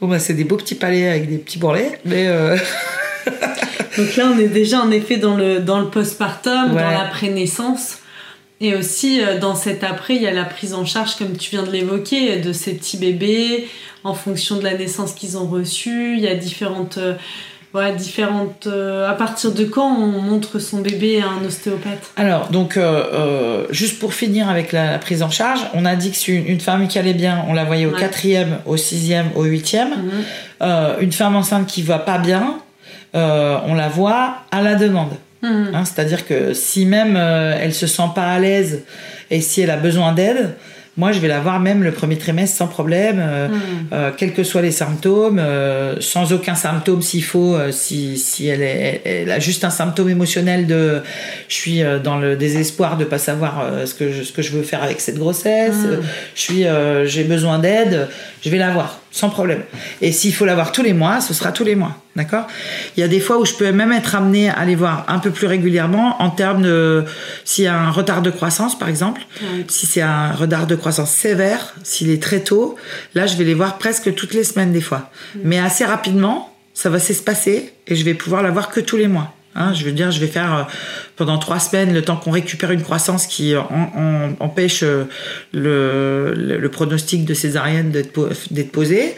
[0.00, 2.26] Bon bah c'est des beaux petits palais avec des petits bourrelets, mais
[3.96, 7.98] donc là on est déjà en effet dans le dans le postpartum, dans la naissance
[8.60, 11.64] Et aussi, dans cet après, il y a la prise en charge, comme tu viens
[11.64, 13.68] de l'évoquer, de ces petits bébés
[14.04, 16.16] en fonction de la naissance qu'ils ont reçue.
[16.16, 16.98] Il y a différentes
[17.74, 18.66] ouais, différentes.
[18.66, 22.12] Euh, à partir de quand on montre son bébé à un ostéopathe?
[22.16, 26.10] Alors, donc, euh, euh, juste pour finir avec la, prise en charge, on a dit
[26.10, 29.44] que si une, femme qui allait bien, on la voyait au quatrième, au sixième, au
[29.44, 29.90] huitième.
[29.90, 31.00] Mhm.
[31.00, 32.58] une femme enceinte qui va pas bien,
[33.14, 35.12] on la voit à la demande.
[35.42, 35.70] Mhm.
[35.74, 38.84] Hein, c'est-à-dire que si même elle se sent pas à l'aise
[39.30, 40.54] et si elle a besoin d'aide,
[40.98, 43.52] moi, je vais la voir même le premier trimestre sans problème, euh, hmm.
[43.94, 48.60] euh, quels que soient les symptômes, euh, sans aucun symptôme s'il faut, si, si elle,
[48.60, 51.00] est, elle a juste un symptôme émotionnel de
[51.48, 54.62] je suis dans le désespoir de pas savoir ce, que je, ce que je veux
[54.62, 56.02] faire avec cette grossesse, hmm.
[56.34, 56.66] je suis
[57.04, 58.08] j'ai besoin d'aide,
[58.44, 59.62] je vais la voir sans problème.
[60.00, 61.96] Et s'il faut l'avoir tous les mois, ce sera tous les mois.
[62.16, 62.46] D'accord?
[62.96, 65.18] Il y a des fois où je peux même être amenée à les voir un
[65.18, 67.04] peu plus régulièrement en termes de
[67.44, 69.20] s'il y a un retard de croissance, par exemple.
[69.68, 72.76] Si c'est un retard de croissance sévère, s'il est très tôt,
[73.14, 75.10] là, je vais les voir presque toutes les semaines des fois.
[75.34, 75.40] Mm.
[75.44, 79.08] Mais assez rapidement, ça va s'espacer et je vais pouvoir la voir que tous les
[79.08, 79.34] mois.
[79.54, 80.62] Hein, je veux dire, je vais faire euh,
[81.16, 83.54] pendant trois semaines le temps qu'on récupère une croissance qui
[84.40, 85.04] empêche euh,
[85.52, 89.14] le, pronostic de césarienne d'être posé.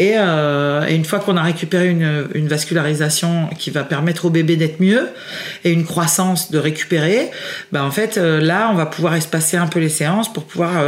[0.00, 4.80] Euh, et, une fois qu'on a récupéré une, vascularisation qui va permettre au bébé d'être
[4.80, 5.08] mieux
[5.64, 7.30] et une croissance de récupérer,
[7.70, 10.82] ben en fait là, on va pouvoir espacer un peu les séances pour pouvoir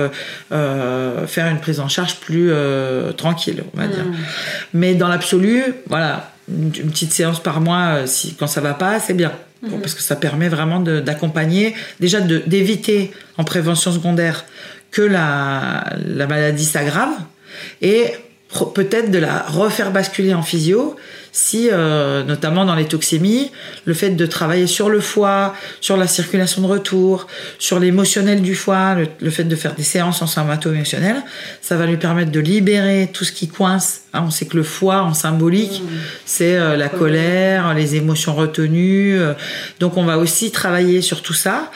[0.51, 2.51] faire une prise en charge plus
[3.17, 4.05] tranquille, on va dire.
[4.05, 4.17] Mmh.
[4.75, 9.01] Mais dans l'absolu, voilà une, petite séance par mois, euh, si, quand ça va pas,
[9.01, 9.33] c'est bien.
[9.63, 9.81] Mhm.
[9.81, 14.45] Parce que ça permet vraiment d'accompagner, déjà d'éviter en prévention secondaire
[14.91, 17.13] que la, la maladie s'aggrave
[17.83, 18.13] et
[18.75, 20.97] peut-être de la refaire basculer en physio
[21.39, 23.53] si, euh, notamment dans les toxémies,
[23.85, 27.29] le fait de travailler sur le foie, sur la circulation de retour,
[27.61, 31.23] sur l'émotionnel du foie, le, fait de faire des séances en somato-émotionnel,
[31.61, 34.01] ça va lui permettre de libérer tout ce qui coince.
[34.15, 35.97] Hein, on sait que le foie, en symbolique, mmh.
[36.25, 39.17] c'est euh, la colère, les émotions retenues.
[39.17, 39.35] Euh.
[39.79, 41.71] donc on va aussi travailler sur tout ça,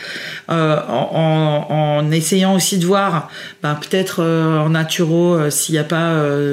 [0.48, 3.30] en, en, essayant aussi de voir,
[3.62, 6.10] ben, peut-être en naturo, s'il n'y a pas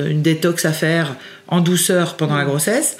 [0.07, 1.15] une détox à faire
[1.49, 2.97] en douceur pendant la grossesse,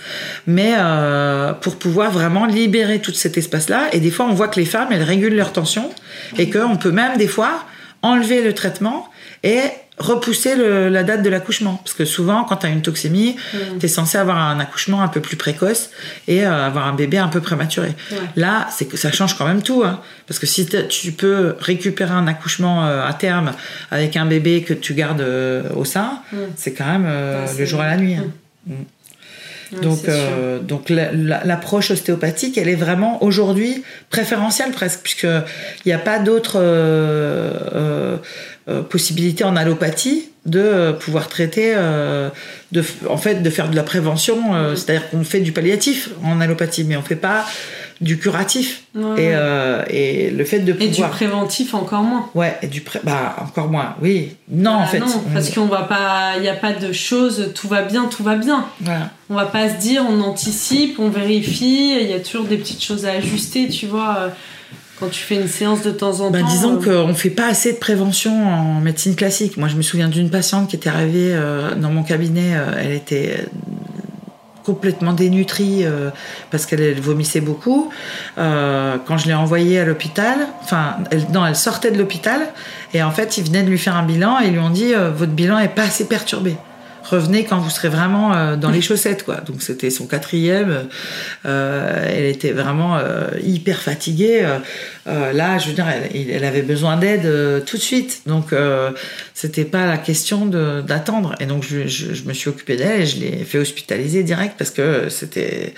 [0.47, 3.89] mais euh, pour pouvoir vraiment libérer tout cet espace-là.
[3.93, 5.89] Et des fois, on voit que les femmes, elles régulent leur tension
[6.37, 7.63] et qu'on peut même des fois
[8.01, 9.07] enlever le traitement
[9.43, 9.61] et
[9.99, 11.81] repousser la date de l'accouchement.
[11.83, 13.79] Parce que souvent, quand tu as une toxémie, mm.
[13.79, 15.89] tu es censé avoir un accouchement un peu plus précoce
[16.27, 17.93] et euh, avoir un bébé un peu prématuré.
[18.35, 19.83] Là, c'est que ça change quand même tout.
[19.83, 20.01] Hein.
[20.27, 23.51] Parce que si tu peux récupérer un accouchement euh, à terme
[23.91, 25.25] avec un bébé que tu gardes
[25.75, 26.37] au sein, mm.
[26.55, 27.07] c'est quand même
[27.57, 28.15] le jour à la nuit.
[28.15, 28.31] Hein.
[28.65, 28.73] Mm
[29.71, 35.43] donc, euh, donc l'approche ostéopathique, elle est vraiment aujourd'hui préférentielle presque, puisqu'il
[35.85, 38.17] n'y a pas d'autres euh,
[38.69, 41.75] euh, euh, possibilités en allopathie de pouvoir traiter,
[42.71, 44.53] de, en fait, de faire de la prévention.
[44.53, 44.75] Mm-hmm.
[44.75, 47.45] C'est-à-dire qu'on fait du palliatif en allopathie, mais on ne fait pas
[48.01, 50.89] du curatif et, euh, et, le fait de pouvoir...
[50.89, 52.99] et du préventif encore moins ouais et du pré...
[53.03, 56.47] bah encore moins oui non en bah fait non, parce qu'on va pas il n'y
[56.47, 59.11] a pas de choses tout va bien tout va bien voilà.
[59.29, 62.83] on va pas se dire on anticipe on vérifie il y a toujours des petites
[62.83, 64.29] choses à ajuster tu vois euh,
[64.99, 67.05] quand tu fais une séance de temps en bah, temps Disons euh...
[67.05, 69.57] qu'on fait pas assez de prévention en médecine classique.
[69.57, 72.53] Moi, je me souviens d'une patiente qui était arrivée euh, dans mon cabinet.
[72.77, 73.45] elle était
[74.69, 76.11] complètement dénutrie euh,
[76.51, 77.89] parce qu'elle vomissait beaucoup.
[78.37, 82.41] Euh, quand je l'ai envoyée à l'hôpital, enfin, elle, non, elle sortait de l'hôpital
[82.93, 84.93] et en fait, ils venaient de lui faire un bilan et ils lui ont dit
[84.93, 86.55] euh, votre bilan est pas assez perturbé
[87.09, 89.37] revenez quand vous serez vraiment euh, dans les chaussettes quoi.
[89.37, 90.87] Donc c'était son quatrième
[91.45, 94.47] euh, elle était vraiment euh, hyper fatiguée
[95.33, 98.53] là je veux dire elle, avait besoin d'aide tout de suite donc
[99.33, 103.19] c'était pas la question d'attendre et donc je, je, me suis occupée d'elle et je
[103.19, 105.73] l'ai fait hospitaliser direct parce que c'était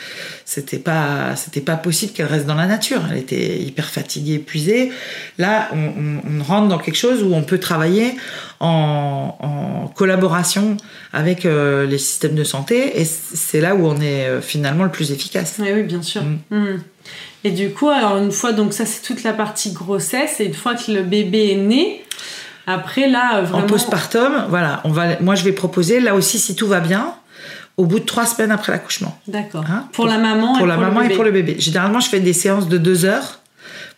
[0.45, 4.91] c'était pas c'était pas possible qu'elle reste dans la nature elle était hyper fatiguée épuisée
[5.37, 8.15] là on, on rentre dans quelque chose où on peut travailler
[8.59, 10.77] en, en collaboration
[11.13, 14.91] avec euh, les systèmes de santé et c'est là où on est euh, finalement le
[14.91, 15.55] plus efficace.
[15.59, 16.21] Oui, oui bien sûr.
[16.23, 16.39] Mm.
[16.51, 16.83] Mm.
[17.43, 20.53] Et du coup, alors une fois, donc ça c'est toute la partie grossesse et une
[20.53, 22.03] fois que le bébé est né,
[22.67, 23.65] après là vraiment...
[23.65, 27.13] En postpartum, voilà, on va, moi je vais proposer là aussi si tout va bien,
[27.77, 29.19] au bout de trois semaines après l'accouchement.
[29.27, 29.63] D'accord.
[29.69, 31.55] Hein, pour, la maman Pour et la pour maman et pour le bébé.
[31.57, 33.39] Généralement, je fais des séances de deux heures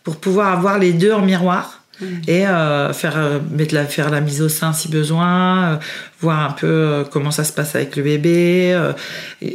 [0.02, 2.06] pour pouvoir avoir les deux en miroir Mm.
[2.26, 5.76] et euh, faire, euh, mettre la, faire la mise au sein si besoin, euh,
[6.20, 8.76] voir un peu comment ça se passe avec le bébé.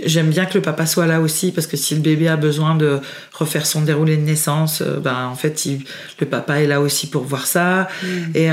[0.06, 2.76] J'aime bien que le papa soit là aussi parce que si le bébé a besoin
[2.76, 3.00] de
[3.34, 5.82] refaire son déroulé de naissance, ben, en fait, il-
[6.20, 7.88] le papa est là aussi pour voir ça.
[8.04, 8.08] Mm.
[8.36, 8.50] Et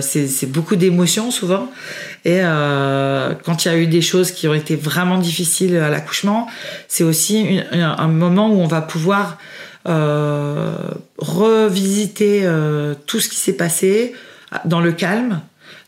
[0.00, 1.70] c'est beaucoup d'émotions souvent.
[2.24, 2.40] Et
[3.44, 6.46] quand il y a eu des choses qui ont été vraiment difficiles à l'accouchement,
[6.88, 9.38] c'est aussi une- un moment où on va pouvoir
[11.18, 14.14] revisiter euh, tout ce qui s'est passé
[14.64, 15.40] dans le calme,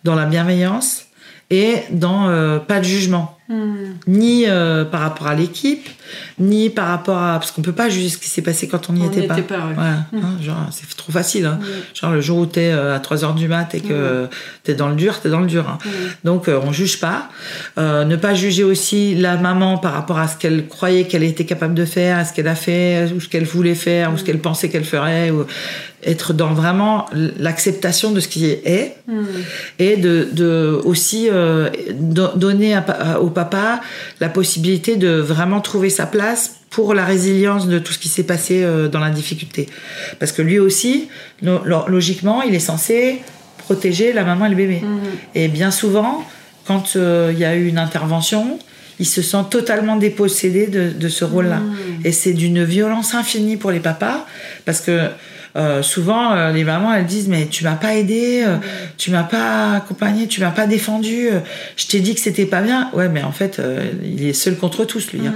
[0.05, 1.07] dans la bienveillance
[1.51, 3.95] et dans euh, pas de jugement Hmm.
[4.07, 5.89] ni euh, par rapport à l'équipe,
[6.39, 8.93] ni par rapport à parce qu'on peut pas juger ce qui s'est passé quand on
[8.93, 9.37] n'y était pas.
[9.37, 9.75] pas, ouais.
[9.75, 11.47] Voilà, hein, genre c'est trop facile.
[11.47, 11.59] Hein.
[11.95, 14.29] Genre le jour où t'es euh, à 3 heures du mat et que
[14.65, 15.67] t'es dans le dur, t'es dans le dur.
[15.67, 15.79] hein.
[16.25, 17.31] Donc euh, on juge pas.
[17.79, 21.47] Euh, ne pas juger aussi la maman par rapport à ce qu'elle croyait qu'elle était
[21.47, 24.25] capable de faire, à ce qu'elle a fait, ou ce qu'elle voulait faire, ou ce
[24.25, 25.47] qu'elle pensait qu'elle ferait, ou
[26.05, 27.07] être dans vraiment
[27.39, 29.25] l'acceptation de ce qui est Hmm.
[29.79, 33.67] et de, de aussi euh, do- donner à à- au papa
[34.25, 36.43] la possibilité de vraiment trouver sa place
[36.75, 39.63] pour la résilience de tout ce qui s'est passé euh, dans la difficulté.
[40.19, 41.09] Parce que lui aussi,
[41.47, 42.97] lo- lo- logiquement, il est censé
[43.67, 44.79] protéger la maman et le bébé.
[44.83, 44.99] Hmm.
[45.41, 46.13] Et bien souvent,
[46.67, 48.45] quand euh, il y a eu une intervention,
[49.03, 51.61] il se sent totalement dépossédé de, de ce rôle-là.
[52.07, 54.19] Et c'est d'une violence infinie pour les papas,
[54.67, 54.97] parce que
[55.57, 58.57] euh, souvent, euh, les mamans, elles disent, mais tu m'as pas aidé, euh,
[58.97, 61.41] tu m'as pas accompagné, tu m'as pas défendu, euh,
[61.77, 62.91] je t'ai dit que c'était pas bien.
[62.93, 65.27] Ouais, mais en fait, euh, il est seul contre tous, lui.
[65.27, 65.35] hein.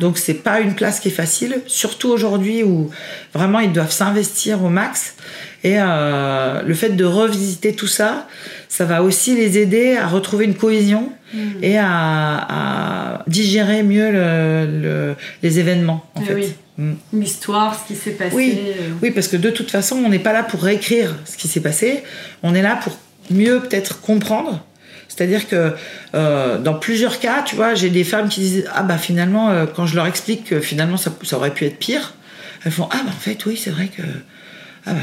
[0.00, 2.90] Donc, c'est pas une place qui est facile, surtout aujourd'hui où
[3.34, 5.14] vraiment ils doivent s'investir au max.
[5.62, 8.26] Et euh, le fait de revisiter tout ça,
[8.70, 11.12] ça va aussi les aider à retrouver une cohésion
[11.60, 11.86] et à,
[13.18, 16.34] à digérer mieux le- le- les événements, en Eh fait.
[16.34, 16.54] oui.
[17.12, 18.34] L'histoire, ce qui s'est passé.
[18.34, 18.58] Oui.
[18.58, 18.90] euh.
[19.02, 21.60] Oui, parce que de toute façon, on n'est pas là pour réécrire ce qui s'est
[21.60, 22.02] passé.
[22.42, 22.96] On est là pour
[23.30, 24.64] mieux peut-être comprendre.
[25.08, 25.74] C'est-à-dire que
[26.14, 29.66] euh, dans plusieurs cas, tu vois, j'ai des femmes qui disent ah bah finalement euh,
[29.66, 32.14] quand je leur explique que finalement ça, ça aurait pu être pire,
[32.64, 34.02] elles font ah bah en fait oui c'est vrai que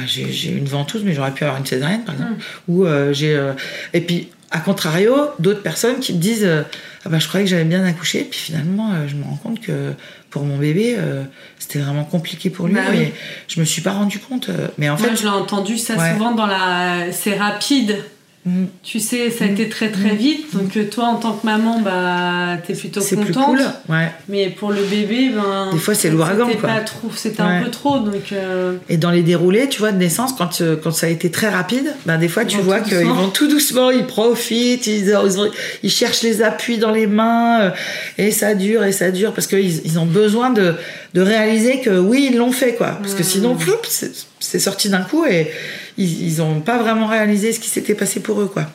[0.05, 2.35] j'ai j'ai une ventouse mais j'aurais pu avoir une césarienne par exemple
[2.67, 3.53] ou euh, j'ai euh,
[3.93, 6.63] et puis à contrario d'autres personnes qui me disent euh,
[7.05, 9.59] ah bah je croyais que j'avais bien accouché puis finalement euh, je me rends compte
[9.59, 9.93] que
[10.29, 11.23] pour mon bébé euh,
[11.59, 12.97] c'était vraiment compliqué pour lui Bah oui.
[12.97, 13.13] et
[13.47, 16.13] je me suis pas rendu compte mais en Moi, fait je l'ai entendu ça Ouais.
[16.13, 17.11] souvent dans la.
[17.11, 17.97] C'est rapide.
[18.45, 20.55] Mm, Tu sais, ça a été très très vite.
[20.55, 23.57] Donc, euh, toi, en tant que maman, bah, t'es plutôt c'est plus contente.
[23.57, 25.71] cool ouais Mais pour le bébé, ben.
[25.73, 26.69] Des fois, c'est l'ouragan, quoi.
[27.15, 27.99] C'était un peu trop.
[27.99, 28.31] Donc.
[28.31, 31.29] euh, Et dans les déroulés, tu vois, de naissance, quand, euh, quand ça a été
[31.31, 35.89] très rapide, ben des fois, Ils tu vois qu'ils vont tout doucement, ils profitent, ils,
[35.89, 37.73] cherchent les appuis dans les mains,
[38.17, 40.75] et ça dure, et ça dure, parce qu'ils ils ont besoin de,
[41.13, 42.97] de réaliser que oui, ils l'ont fait, quoi.
[43.01, 43.25] Parce que Mm.
[43.25, 43.57] sinon,
[44.39, 45.47] c'est sorti d'un coup, et
[45.97, 48.65] ils n'ont pas vraiment réalisé ce qui s'était passé pour eux, quoi.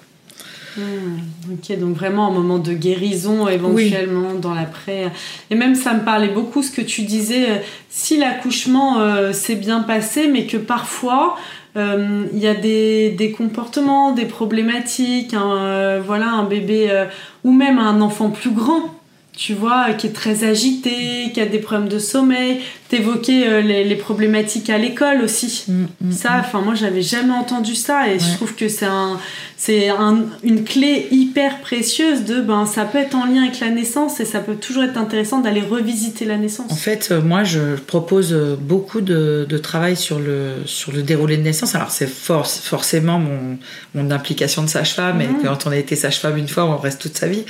[0.77, 1.18] Hmm,
[1.53, 5.12] ok, donc vraiment un moment de guérison éventuellement dans l'après.
[5.51, 7.57] Et même ça me parlait beaucoup ce que tu disais, euh,
[7.91, 11.37] si l'accouchement euh, s'est bien passé, mais que parfois
[11.77, 17.07] euh, il y a des, des comportements, des problématiques, un, euh, voilà, un bébé
[17.45, 18.95] ou même un enfant plus grand.
[19.35, 22.61] Tu vois, qui est très agité, qui a des problèmes de sommeil.
[22.93, 25.64] T'évoquais euh, les, les problématiques à l'école aussi.
[25.66, 29.18] Mm, mm, Ça, enfin moi j'avais jamais entendu ça et je trouve que c'est un,
[29.57, 33.70] c'est un- une clé hyper précieuse de ben ça peut être en lien avec la
[33.70, 36.70] naissance et ça peut toujours être intéressant d'aller revisiter la naissance.
[36.70, 41.03] En fait, euh, moi, je propose euh, beaucoup de, de travail sur le, sur le
[41.03, 41.74] déroulé de naissance.
[41.74, 43.57] Alors, c'est force, forcément mon,
[43.95, 45.43] mon implication de sage-femme, et Mhm.
[45.45, 47.45] quand on a été sage-femme une fois, on reste toute sa vie.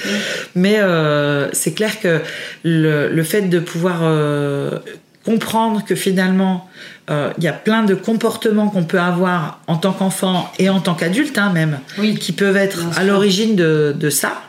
[0.55, 2.21] Mais euh, c'est clair que
[2.63, 4.79] le, le fait de pouvoir euh,
[5.25, 6.69] comprendre que finalement,
[7.11, 10.81] euh, il y a plein de comportements qu'on peut avoir en tant qu'enfant et en
[10.81, 12.15] tant qu'adulte, hein, même, Oui.
[12.17, 14.43] qui peuvent être à l'origine de, de ça,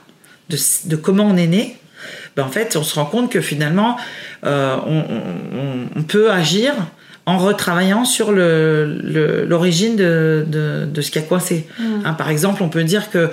[0.49, 1.77] de, de comment on est né,
[2.35, 3.97] ben en fait, on se rend compte que finalement,
[4.45, 6.73] euh, on, on- on peut agir
[7.25, 11.67] en retravaillant sur le- le- l'origine de, de, de ce qui a coincé.
[12.03, 13.29] Hein, par exemple, on peut dire que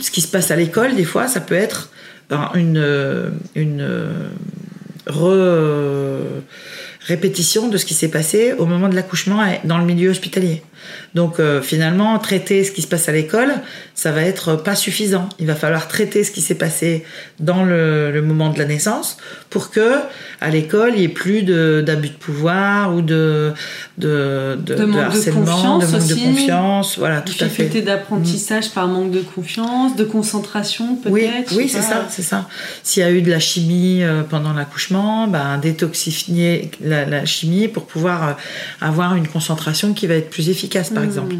[0.00, 1.88] ce qui se passe à l'école, des fois, ça peut être
[2.30, 3.84] ben, une, une
[5.06, 6.42] re-
[7.04, 10.62] répétition de ce qui s'est passé au moment de l'accouchement dans le milieu hospitalier.
[11.14, 13.52] Donc euh, finalement, traiter ce qui se passe à l'école,
[13.94, 15.28] ça va être pas suffisant.
[15.38, 17.04] Il va falloir traiter ce qui s'est passé
[17.40, 19.18] dans le, moment de la naissance
[19.50, 19.94] pour que
[20.40, 23.52] à l'école il n'y ait plus d'abus de, pouvoir ou de
[23.98, 27.68] de, de, de, harcèlement, de, manque de confiance, voilà, tout à fait.
[27.82, 31.52] d'apprentissage par manque de confiance, de concentration peut-être.
[31.52, 32.48] Oui, oui, c'est ça, c'est ça.
[32.82, 37.68] S'il y a eu de la chimie euh, pendant l'accouchement, ben détoxifier la, la, chimie
[37.68, 38.32] pour pouvoir euh,
[38.80, 41.06] avoir une concentration qui va être plus efficace par hmm.
[41.06, 41.34] exemple.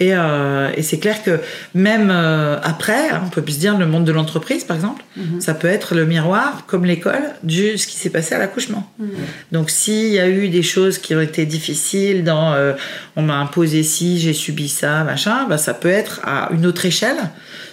[0.00, 1.40] Euh, et, c'est clair que
[1.74, 5.02] même euh, après, hein, on peut plus se dire le monde de l'entreprise, par exemple,
[5.16, 5.40] hmm.
[5.40, 8.90] ça peut être le miroir, comme l'école, de ce qui s'est passé à l'accouchement.
[8.98, 9.08] Hmm.
[9.52, 12.74] Donc s'il y a eu des choses qui ont été difficiles, dans euh,
[13.16, 16.84] on m'a imposé ci, j'ai subi ça, machin, bah, ça peut être à une autre
[16.86, 17.16] échelle,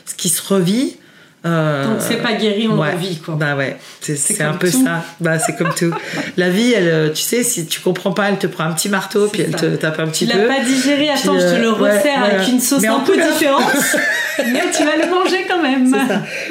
[0.05, 0.97] ce qui se revit
[1.45, 3.35] euh, que c'est pas guéri, on ouais, vit quoi.
[3.35, 5.05] Bah ouais, c'est un peu ça.
[5.21, 5.93] Bah c'est comme tout.
[6.35, 8.89] La vie, elle, euh, tu sais, si tu comprends pas, elle te prend un petit
[8.89, 10.37] marteau, puis elle te tape un petit tu peu.
[10.37, 13.15] Tu l'as pas digéré, attends, je te le euh, resserre avec une sauce un peu
[13.15, 13.71] différente.
[14.51, 15.95] mais tu vas le manger quand même.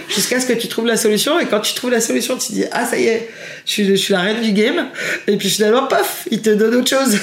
[0.08, 2.64] Jusqu'à ce que tu trouves la solution, et quand tu trouves la solution, tu dis
[2.72, 3.28] ah ça y est,
[3.66, 4.86] je suis, je suis la reine du game.
[5.26, 7.18] Et puis finalement, paf, il te donne autre chose.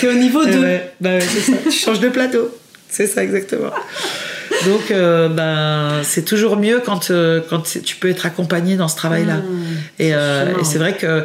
[0.00, 0.60] T'es au niveau 2.
[1.00, 1.56] bah ouais, c'est ça.
[1.64, 2.50] tu changes de plateau.
[2.90, 3.70] C'est ça exactement.
[4.66, 8.96] Donc, euh, ben, c'est toujours mieux quand, euh, quand tu peux être accompagné dans ce
[8.96, 9.36] travail-là.
[9.36, 9.42] Mmh,
[10.00, 11.24] euh, et, c'est vrai que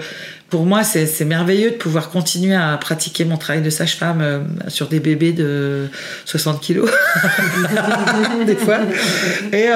[0.49, 4.99] pour moi, c'est merveilleux de pouvoir continuer à pratiquer mon travail de sage-femme sur des
[4.99, 5.87] bébés de
[6.25, 6.91] 60 kilos,
[8.45, 8.79] des fois.
[9.53, 9.69] Et,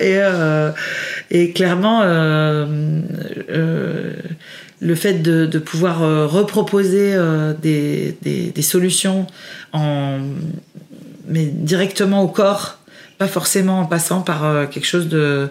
[0.00, 0.22] et,
[1.30, 2.02] et clairement,
[4.80, 6.00] le fait de, de pouvoir
[6.30, 7.14] reproposer
[7.60, 9.26] des, des, des, solutions
[9.74, 10.18] en,
[11.28, 12.78] mais directement au corps
[13.22, 15.48] pas forcément en passant par euh, quelque chose de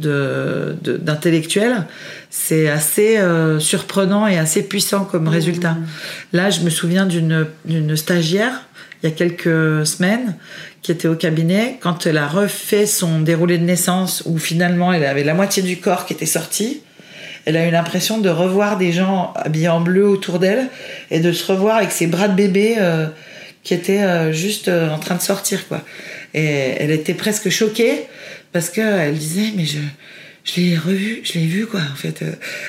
[0.00, 1.86] d'intellectuel,
[2.30, 5.38] c'est assez euh, surprenant et assez puissant comme mmh.
[5.38, 5.76] résultat.
[6.32, 8.66] Là, je me souviens d'une stagiaire
[9.00, 10.34] il y a quelques semaines
[10.82, 15.04] qui était au cabinet quand elle a refait son déroulé de naissance où finalement elle
[15.04, 16.82] avait la moitié du corps qui était sorti.
[17.44, 20.68] Elle a eu l'impression de revoir des gens habillés en bleu autour d'elle
[21.12, 23.06] et de se revoir avec ses bras de bébé euh,
[23.62, 25.82] qui étaient juste en train de sortir quoi.
[26.34, 28.06] Et elle était presque choquée
[28.52, 29.78] parce qu'elle disait, mais je,
[30.44, 32.24] je l'ai revu, je l'ai vu quoi en fait.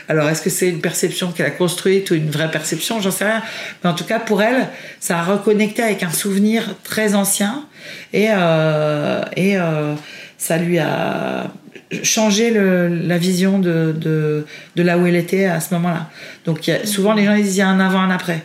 [0.07, 3.25] Alors est-ce que c'est une perception qu'elle a construite ou une vraie perception, j'en sais
[3.25, 3.41] rien.
[3.83, 4.67] Mais en tout cas pour elle,
[4.99, 7.65] ça a reconnecté avec un souvenir très ancien
[8.13, 9.95] et euh, et euh,
[10.37, 11.51] ça lui a
[12.03, 16.09] changé le, la vision de, de, de là où elle était à ce moment-là.
[16.45, 18.43] Donc souvent les gens ils disent il y a un avant un après.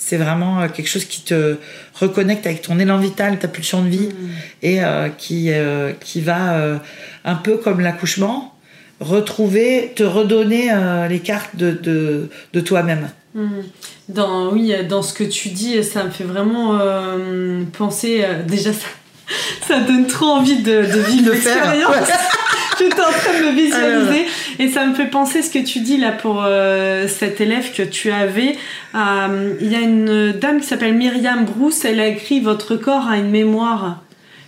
[0.00, 1.56] C'est vraiment euh, quelque chose qui te
[1.94, 4.28] reconnecte avec ton élan vital, ta pulsion de vie, mm.
[4.62, 6.78] et euh, qui, euh, qui va,
[7.24, 8.54] un peu comme l'accouchement,
[9.00, 10.70] retrouver, te redonner
[11.10, 13.10] les cartes de, de, de toi-même.
[13.34, 13.48] Mm.
[14.08, 16.78] Dans, oui, dans ce que tu dis, ça me fait vraiment
[17.76, 18.24] penser.
[18.46, 18.86] déjà, ça,
[19.66, 22.08] ça, donne trop envie de, de vivre l'expérience.
[22.88, 24.26] J'étais en train de me visualiser.
[24.58, 27.82] Et ça me fait penser ce que tu dis là pour euh, cet élève que
[27.82, 28.56] tu avais.
[28.94, 31.84] Euh, il y a une dame qui s'appelle Myriam Brousse.
[31.84, 34.02] Elle a écrit Votre corps a une mémoire.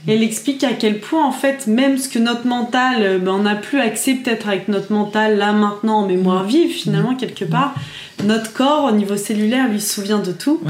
[0.07, 3.33] Et elle explique à quel point, en fait, même ce que notre mental, euh, ben,
[3.33, 7.45] on n'a plus accès peut-être avec notre mental là maintenant en mémoire vive, finalement, quelque
[7.45, 7.74] part,
[8.24, 10.61] notre corps au niveau cellulaire lui se souvient de tout.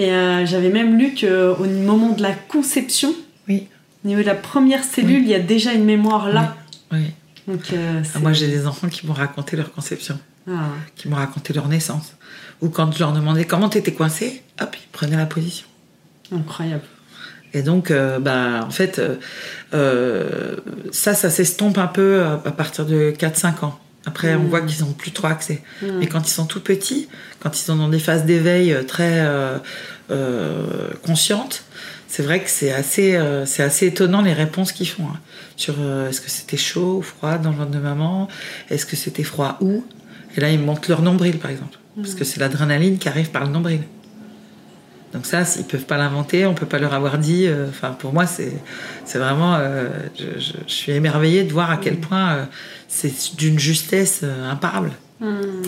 [0.00, 0.10] Et
[0.44, 3.12] j'avais même lu qu'au moment de la conception,
[3.48, 3.66] oui.
[4.04, 6.54] au niveau de la première cellule, il y a déjà une mémoire là.
[6.54, 6.67] Oui.
[6.90, 10.18] Donc, euh, ah, moi, j'ai des enfants qui m'ont raconté leur conception,
[10.48, 10.70] ah.
[10.96, 12.14] qui m'ont raconté leur naissance.
[12.60, 15.66] Ou quand je leur demandais comment t'étais coincé, hop, ils prenaient la position.
[16.32, 16.84] Incroyable.
[17.54, 19.00] Et donc, euh, bah, en fait,
[19.72, 20.56] euh,
[20.92, 23.78] ça, ça s'estompe un peu à, partir de 4-5 ans.
[24.04, 24.48] Après, on mm.
[24.48, 25.62] voit qu'ils n'ont plus trop accès.
[25.80, 25.86] Mm.
[26.00, 27.08] Mais quand ils sont tout petits,
[27.40, 29.26] quand ils sont dans des phases d'éveil très
[31.02, 31.64] conscientes,
[32.08, 35.06] c'est vrai que c'est assez, assez étonnant les réponses qu'ils font.
[35.06, 35.18] Hein
[35.58, 38.28] sur euh, est-ce que c'était chaud ou froid dans le ventre de maman,
[38.70, 39.84] est-ce que c'était froid où?
[40.36, 43.44] Et là, ils montent leur nombril, par exemple, parce que c'est l'adrénaline qui arrive par
[43.44, 43.80] le nombril.
[45.12, 47.46] Donc ça, ils peuvent pas l'inventer, on peut pas leur avoir dit.
[47.46, 48.52] Euh, enfin, pour moi, c'est
[49.04, 52.46] c'est vraiment, euh, je, suis émerveillée de voir à quel point
[52.86, 54.92] c'est d'une justesse imparable.
[55.20, 55.62] Hmm.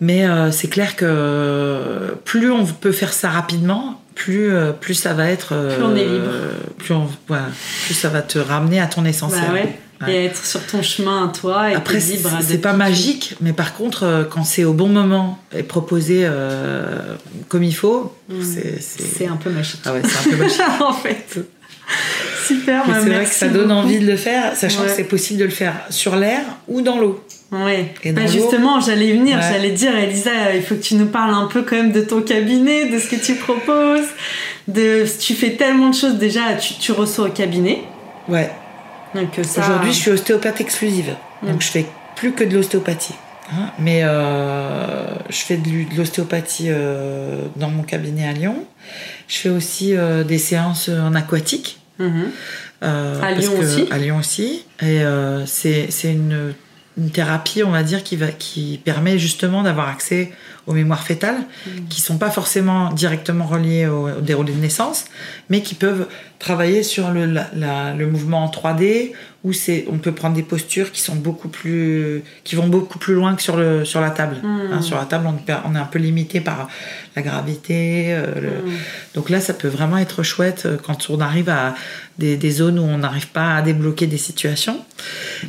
[0.00, 5.30] Mais c'est clair que plus on peut faire ça rapidement, plus, euh, plus ça va
[5.30, 5.54] être.
[5.54, 6.26] plus on est libre.
[6.26, 7.08] Euh, plus, on,
[7.84, 9.68] plus ça va te ramener à ton essentiel.
[10.00, 12.30] Bah et être sur ton chemin à toi et Après, libre.
[12.40, 16.28] C'est pas magique, mais par contre, euh, quand c'est au bon moment et proposé
[17.48, 18.42] comme il faut, mm.
[18.42, 18.80] c'est.
[18.80, 19.80] C'est un peu magique.
[19.84, 20.60] Ah ouais, c'est un peu magique.
[20.80, 21.38] en fait.
[22.46, 25.40] Super, bah, c'est vrai que ça donne envie de le faire, sachant que c'est possible
[25.40, 27.22] de le faire sur l'air ou dans l'eau.
[27.50, 28.12] Oui.
[28.12, 31.62] Bah justement, j'allais venir, j'allais dire, Elisa, il faut que tu nous parles un peu
[31.62, 34.08] quand même de ton cabinet, de ce que tu proposes.
[34.66, 37.82] De, tu fais tellement de choses déjà, tu, tu reçois au cabinet.
[38.28, 38.50] Ouais.
[39.14, 39.62] Donc euh, ça...
[39.62, 41.14] Aujourd'hui, je suis ostéopathe exclusive.
[41.42, 41.86] Donc je fais
[42.16, 43.14] plus que de l'ostéopathie.
[43.50, 43.70] Hein.
[43.78, 48.62] mais euh, je fais de l'ostéopathie euh, dans mon cabinet à Lyon.
[49.28, 49.94] Je fais aussi
[50.26, 51.78] des séances en aquatique.
[52.80, 53.86] À Lyon aussi.
[53.90, 54.64] À Lyon aussi.
[54.82, 55.02] Et
[55.46, 56.54] c'est une
[56.98, 60.32] une thérapie, on va dire, qui, va, qui permet justement d'avoir accès
[60.68, 61.88] aux mémoires fétales, qui mm.
[61.88, 65.06] qui sont pas forcément directement reliées au, déroulé de naissance,
[65.50, 66.06] mais qui peuvent
[66.38, 69.12] travailler sur le, le mouvement en 3D,
[69.44, 73.14] où c'est, on peut prendre des postures qui sont beaucoup plus, qui vont beaucoup plus
[73.14, 74.36] loin que sur le, sur la table.
[74.42, 74.72] Mm.
[74.72, 76.68] Hein, sur la table, on, on, est un peu limité par
[77.16, 78.06] la gravité.
[78.08, 78.70] Euh, mm.
[79.14, 81.74] Donc là, ça peut vraiment être chouette euh, quand on arrive à
[82.18, 84.84] des, des zones où on n'arrive pas à débloquer des situations.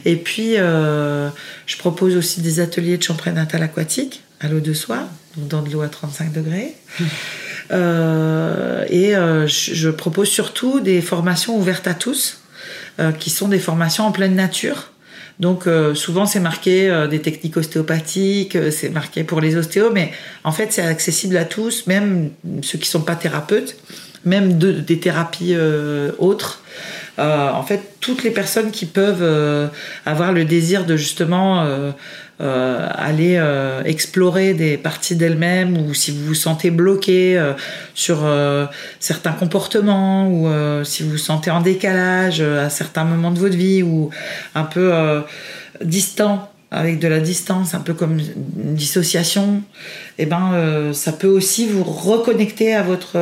[0.06, 1.30] Et puis, euh,
[1.66, 5.62] je propose aussi des ateliers de champ prénatal aquatique à l'eau de soie, donc dans
[5.62, 6.76] de l'eau à 35 degrés.
[7.72, 12.42] Euh, et euh, je, propose surtout des formations ouvertes à tous,
[13.00, 14.92] euh, qui sont des formations en pleine nature.
[15.40, 20.12] Donc souvent c'est marqué des techniques ostéopathiques, c'est marqué pour les ostéos, mais
[20.44, 22.32] en fait c'est accessible à tous, même
[22.62, 23.78] ceux qui sont pas thérapeutes,
[24.26, 25.56] même des thérapies
[26.18, 26.62] autres.
[27.18, 29.70] en fait, toutes les personnes qui peuvent
[30.06, 31.94] avoir le désir de justement
[32.42, 37.52] euh, aller euh, explorer des parties d'elle-même ou si vous vous sentez bloqué euh,
[37.94, 38.20] sur
[39.02, 40.48] certains comportements ou
[40.86, 44.10] si vous vous sentez en décalage à certains moments de votre vie ou
[44.56, 44.94] un peu
[45.84, 49.62] distant avec de la distance, un peu comme une dissociation,
[50.18, 53.18] et eh ben ça peut aussi vous reconnecter à votre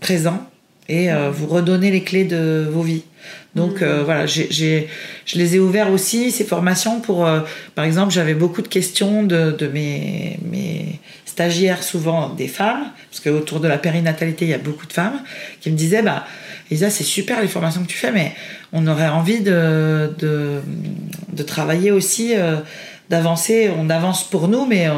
[0.00, 0.50] présent
[0.88, 3.04] et vous redonner les clés de vos vies.
[3.56, 4.88] Donc euh, voilà, j'ai,
[5.24, 7.40] je les ai ouverts aussi, ces formations, pour, euh,
[7.74, 13.20] par exemple, j'avais beaucoup de questions de, de mes, mes, stagiaires, souvent des femmes, parce
[13.20, 15.20] qu'autour de la périnatalité, il y a beaucoup de femmes,
[15.60, 16.26] qui me disaient, bah,
[16.70, 18.32] Lisa, c'est super les formations que tu fais, mais
[18.74, 20.60] on aurait envie de, de,
[21.32, 22.56] de travailler aussi, euh,
[23.08, 24.88] d'avancer, on avance pour nous, mais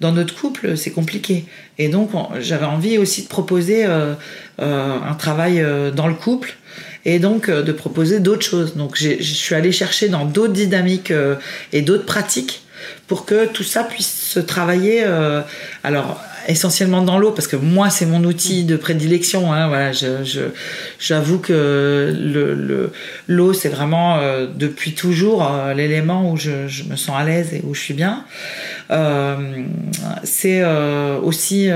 [0.00, 1.44] dans notre couple, c'est compliqué.
[1.78, 2.10] Et donc,
[2.40, 5.62] j'avais envie aussi de proposer un travail
[5.94, 6.57] dans le couple
[7.08, 8.76] et donc euh, de proposer d'autres choses.
[8.76, 11.36] Donc je suis allée chercher dans d'autres dynamiques euh,
[11.72, 12.62] et d'autres pratiques
[13.06, 15.02] pour que tout ça puisse se travailler.
[15.04, 15.40] Euh,
[15.82, 19.52] alors essentiellement dans l'eau parce que moi c'est mon outil de prédilection.
[19.52, 19.92] Hein, voilà,
[20.98, 22.90] j'avoue que le
[23.26, 24.18] l'eau c'est vraiment
[24.56, 25.46] depuis toujours
[25.76, 28.24] l'élément où je, je, me sens à l'aise et où je suis bien.
[30.24, 30.64] c'est
[31.22, 31.68] aussi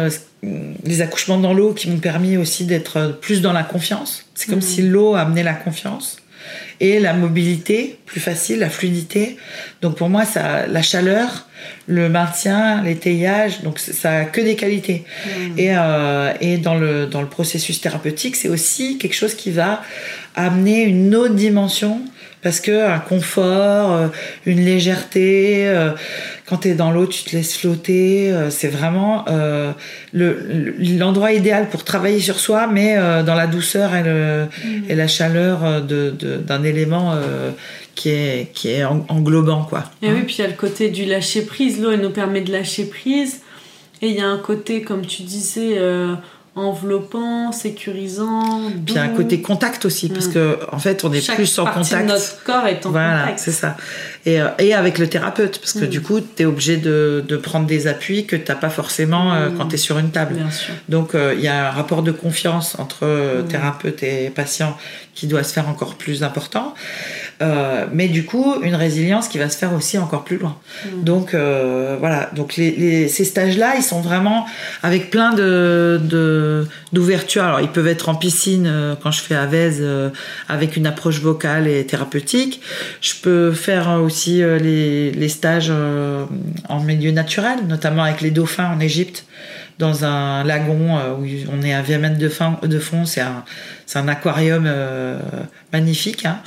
[0.43, 4.26] les accouchements dans l'eau qui m'ont permis aussi d'être plus dans la confiance.
[4.34, 6.18] C'est comme si l'eau amenait la confiance
[6.80, 9.36] et la mobilité plus facile, la fluidité.
[9.82, 11.47] Donc pour moi, ça, la chaleur,
[11.86, 15.05] le maintien, l'étayage, donc ça a que des qualités.
[15.57, 19.82] Et, euh, et dans, le, dans le processus thérapeutique, c'est aussi quelque chose qui va
[20.34, 22.03] amener une autre dimension
[22.43, 24.09] parce que un confort, euh,
[24.47, 25.93] une légèreté, euh,
[26.53, 29.24] quand tu es dans l'eau, tu te laisses flotter, euh, c'est vraiment
[30.12, 32.94] l'endroit idéal pour travailler sur soi, mais
[33.24, 34.90] dans la douceur et, le, mm.
[34.90, 37.16] et la chaleur d'un de, élément
[37.94, 39.64] qui est, qui est englobant.
[39.64, 39.84] Quoi.
[40.03, 41.80] Et oui, puis il y a le côté du lâcher prise.
[41.80, 43.40] L'eau, elle nous permet de lâcher prise.
[44.03, 45.78] Et il y a un côté, comme tu disais,
[46.55, 48.70] enveloppant, sécurisant.
[48.84, 50.32] Puis un côté contact aussi, parce mm.
[50.32, 52.07] que en fait, on est plus en contact.
[52.07, 53.76] De notre corps est en voilà, c'est ça.
[54.26, 55.88] Et, euh, et, avec le thérapeute, parce que mm.
[55.88, 59.48] du coup, tu es obligé de, de, prendre des appuis que tu pas forcément euh,
[59.48, 59.55] mm.
[59.57, 60.36] quand tu es sur une table.
[60.90, 64.76] Donc, euh, il y a un rapport de confiance entre thérapeute et patient
[65.14, 66.74] qui doit se faire encore plus important.
[67.43, 70.57] Euh, mais du coup, une résilience qui va se faire aussi encore plus loin.
[70.84, 71.03] Mm.
[71.03, 74.47] Donc euh, voilà, donc les, ces stages-là, ils sont vraiment
[74.82, 77.43] avec plein de d'ouverture.
[77.43, 79.84] Alors ils peuvent être en piscine euh, quand je fais à Vèze
[80.49, 82.61] avec une approche vocale et thérapeutique.
[83.01, 85.72] Je peux faire aussi les, les stages
[86.68, 89.24] en milieu naturel, notamment avec les dauphins en Égypte
[89.82, 93.04] dans un lagon euh, où on est à 20 mètres de, fin, de fond.
[93.04, 93.44] C'est un,
[93.96, 95.18] un, aquarium euh,
[95.72, 96.24] magnifique.
[96.24, 96.40] Hein.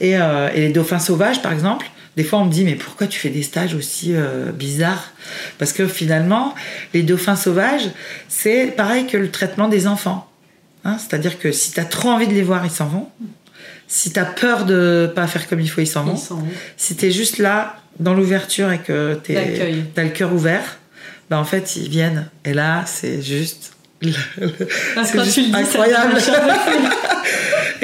[0.00, 1.86] Et, euh, et, les dauphins sauvages, par exemple,
[2.18, 4.14] des fois on me dit mais pourquoi tu fais des stages aussi
[4.54, 5.12] bizarres?
[5.58, 6.54] Parce que finalement,
[6.92, 7.88] les dauphins sauvages,
[8.28, 10.30] c'est pareil que le traitement des enfants.
[10.84, 10.98] Hein.
[10.98, 13.08] C'est-à-dire que si tu as trop envie de les voir, ils s'en vont.
[13.88, 16.20] Si tu as peur de pas faire comme il faut, ils s'en vont.
[16.76, 20.78] Si tu es juste là, dans l'ouverture et que tu as le cœur ouvert,
[21.30, 22.28] bah, en fait, ils viennent.
[22.44, 23.72] Et là, c'est juste
[25.54, 26.18] incroyable.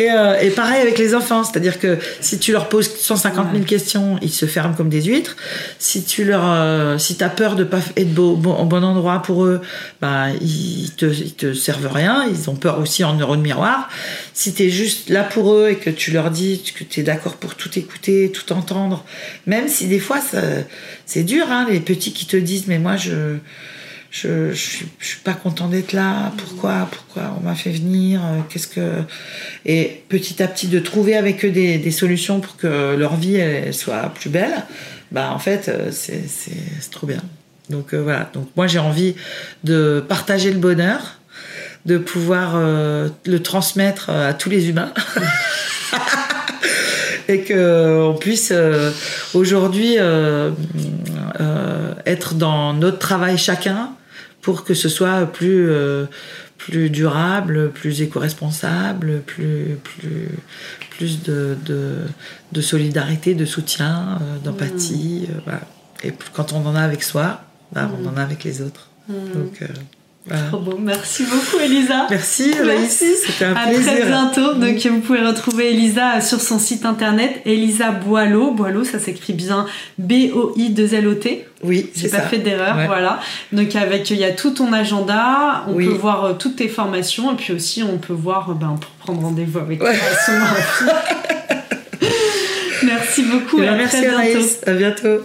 [0.00, 3.64] et, euh, et, pareil avec les enfants, c'est-à-dire que si tu leur poses 150 000
[3.64, 5.36] questions, ils se ferment comme des huîtres.
[5.78, 9.20] Si tu leur, euh, si t'as peur de pas être beau, bon, au bon endroit
[9.20, 9.60] pour eux,
[10.00, 12.24] bah ils te, ils te servent rien.
[12.30, 13.90] Ils ont peur aussi en euro de miroir.
[14.32, 17.36] Si t'es juste là pour eux et que tu leur dis que tu es d'accord
[17.36, 19.04] pour tout écouter, tout entendre,
[19.46, 20.20] même si des fois
[21.04, 23.36] c'est dur, hein, les petits qui te disent mais moi je
[24.10, 24.86] je, je, suis,
[25.22, 26.32] pas content d'être là.
[26.36, 29.02] Pourquoi Pourquoi on m'a fait venir euh, Qu'est-ce que
[29.64, 33.40] Et petit à petit de trouver avec eux des, solutions pour que leur vie
[33.72, 34.64] soit plus belle.
[35.12, 37.22] Bah en fait euh, c'est c'est trop bien.
[37.68, 38.30] Donc euh, voilà.
[38.32, 39.14] Donc moi j'ai envie
[39.64, 41.18] de partager le bonheur,
[41.86, 44.92] de pouvoir le transmettre à tous les humains.
[47.28, 48.90] et qu'on puisse euh,
[49.34, 49.96] aujourd'hui
[52.06, 53.90] être dans notre travail chacun
[54.40, 56.06] pour que ce soit plus, euh,
[56.58, 60.28] plus durable, plus éco-responsable, plus, plus,
[60.90, 61.96] plus de, de,
[62.52, 65.28] de, solidarité, de soutien, euh, d'empathie.
[65.28, 65.40] Mmh.
[65.44, 65.60] voilà.
[66.02, 67.94] Et quand on en a avec soi, bah, mmh.
[68.00, 68.88] on en a avec les autres.
[69.08, 69.14] Mmh.
[69.34, 69.62] Donc,
[70.26, 70.42] voilà.
[70.48, 70.76] Trop beau.
[70.78, 72.06] Merci beaucoup, Elisa.
[72.10, 73.06] Merci, Merci.
[73.26, 73.92] C'était un à plaisir.
[73.92, 74.54] À très bientôt.
[74.54, 78.52] Donc, vous pouvez retrouver Elisa sur son site internet, Elisa Boileau.
[78.52, 79.66] Boileau, ça s'écrit bien
[79.98, 81.46] B-O-I-2-L-O-T.
[81.62, 82.22] Oui, J'ai pas ça.
[82.24, 82.86] fait d'erreur, ouais.
[82.86, 83.20] voilà.
[83.52, 85.86] Donc, avec, il y a tout ton agenda, on oui.
[85.86, 89.22] peut voir euh, toutes tes formations, et puis aussi, on peut voir, ben, pour prendre
[89.22, 89.98] rendez-vous avec ouais.
[89.98, 90.90] toi.
[92.82, 93.62] Merci beaucoup.
[93.62, 94.18] Et à merci, très bientôt.
[94.18, 94.60] Anaïs.
[94.66, 95.20] À bientôt.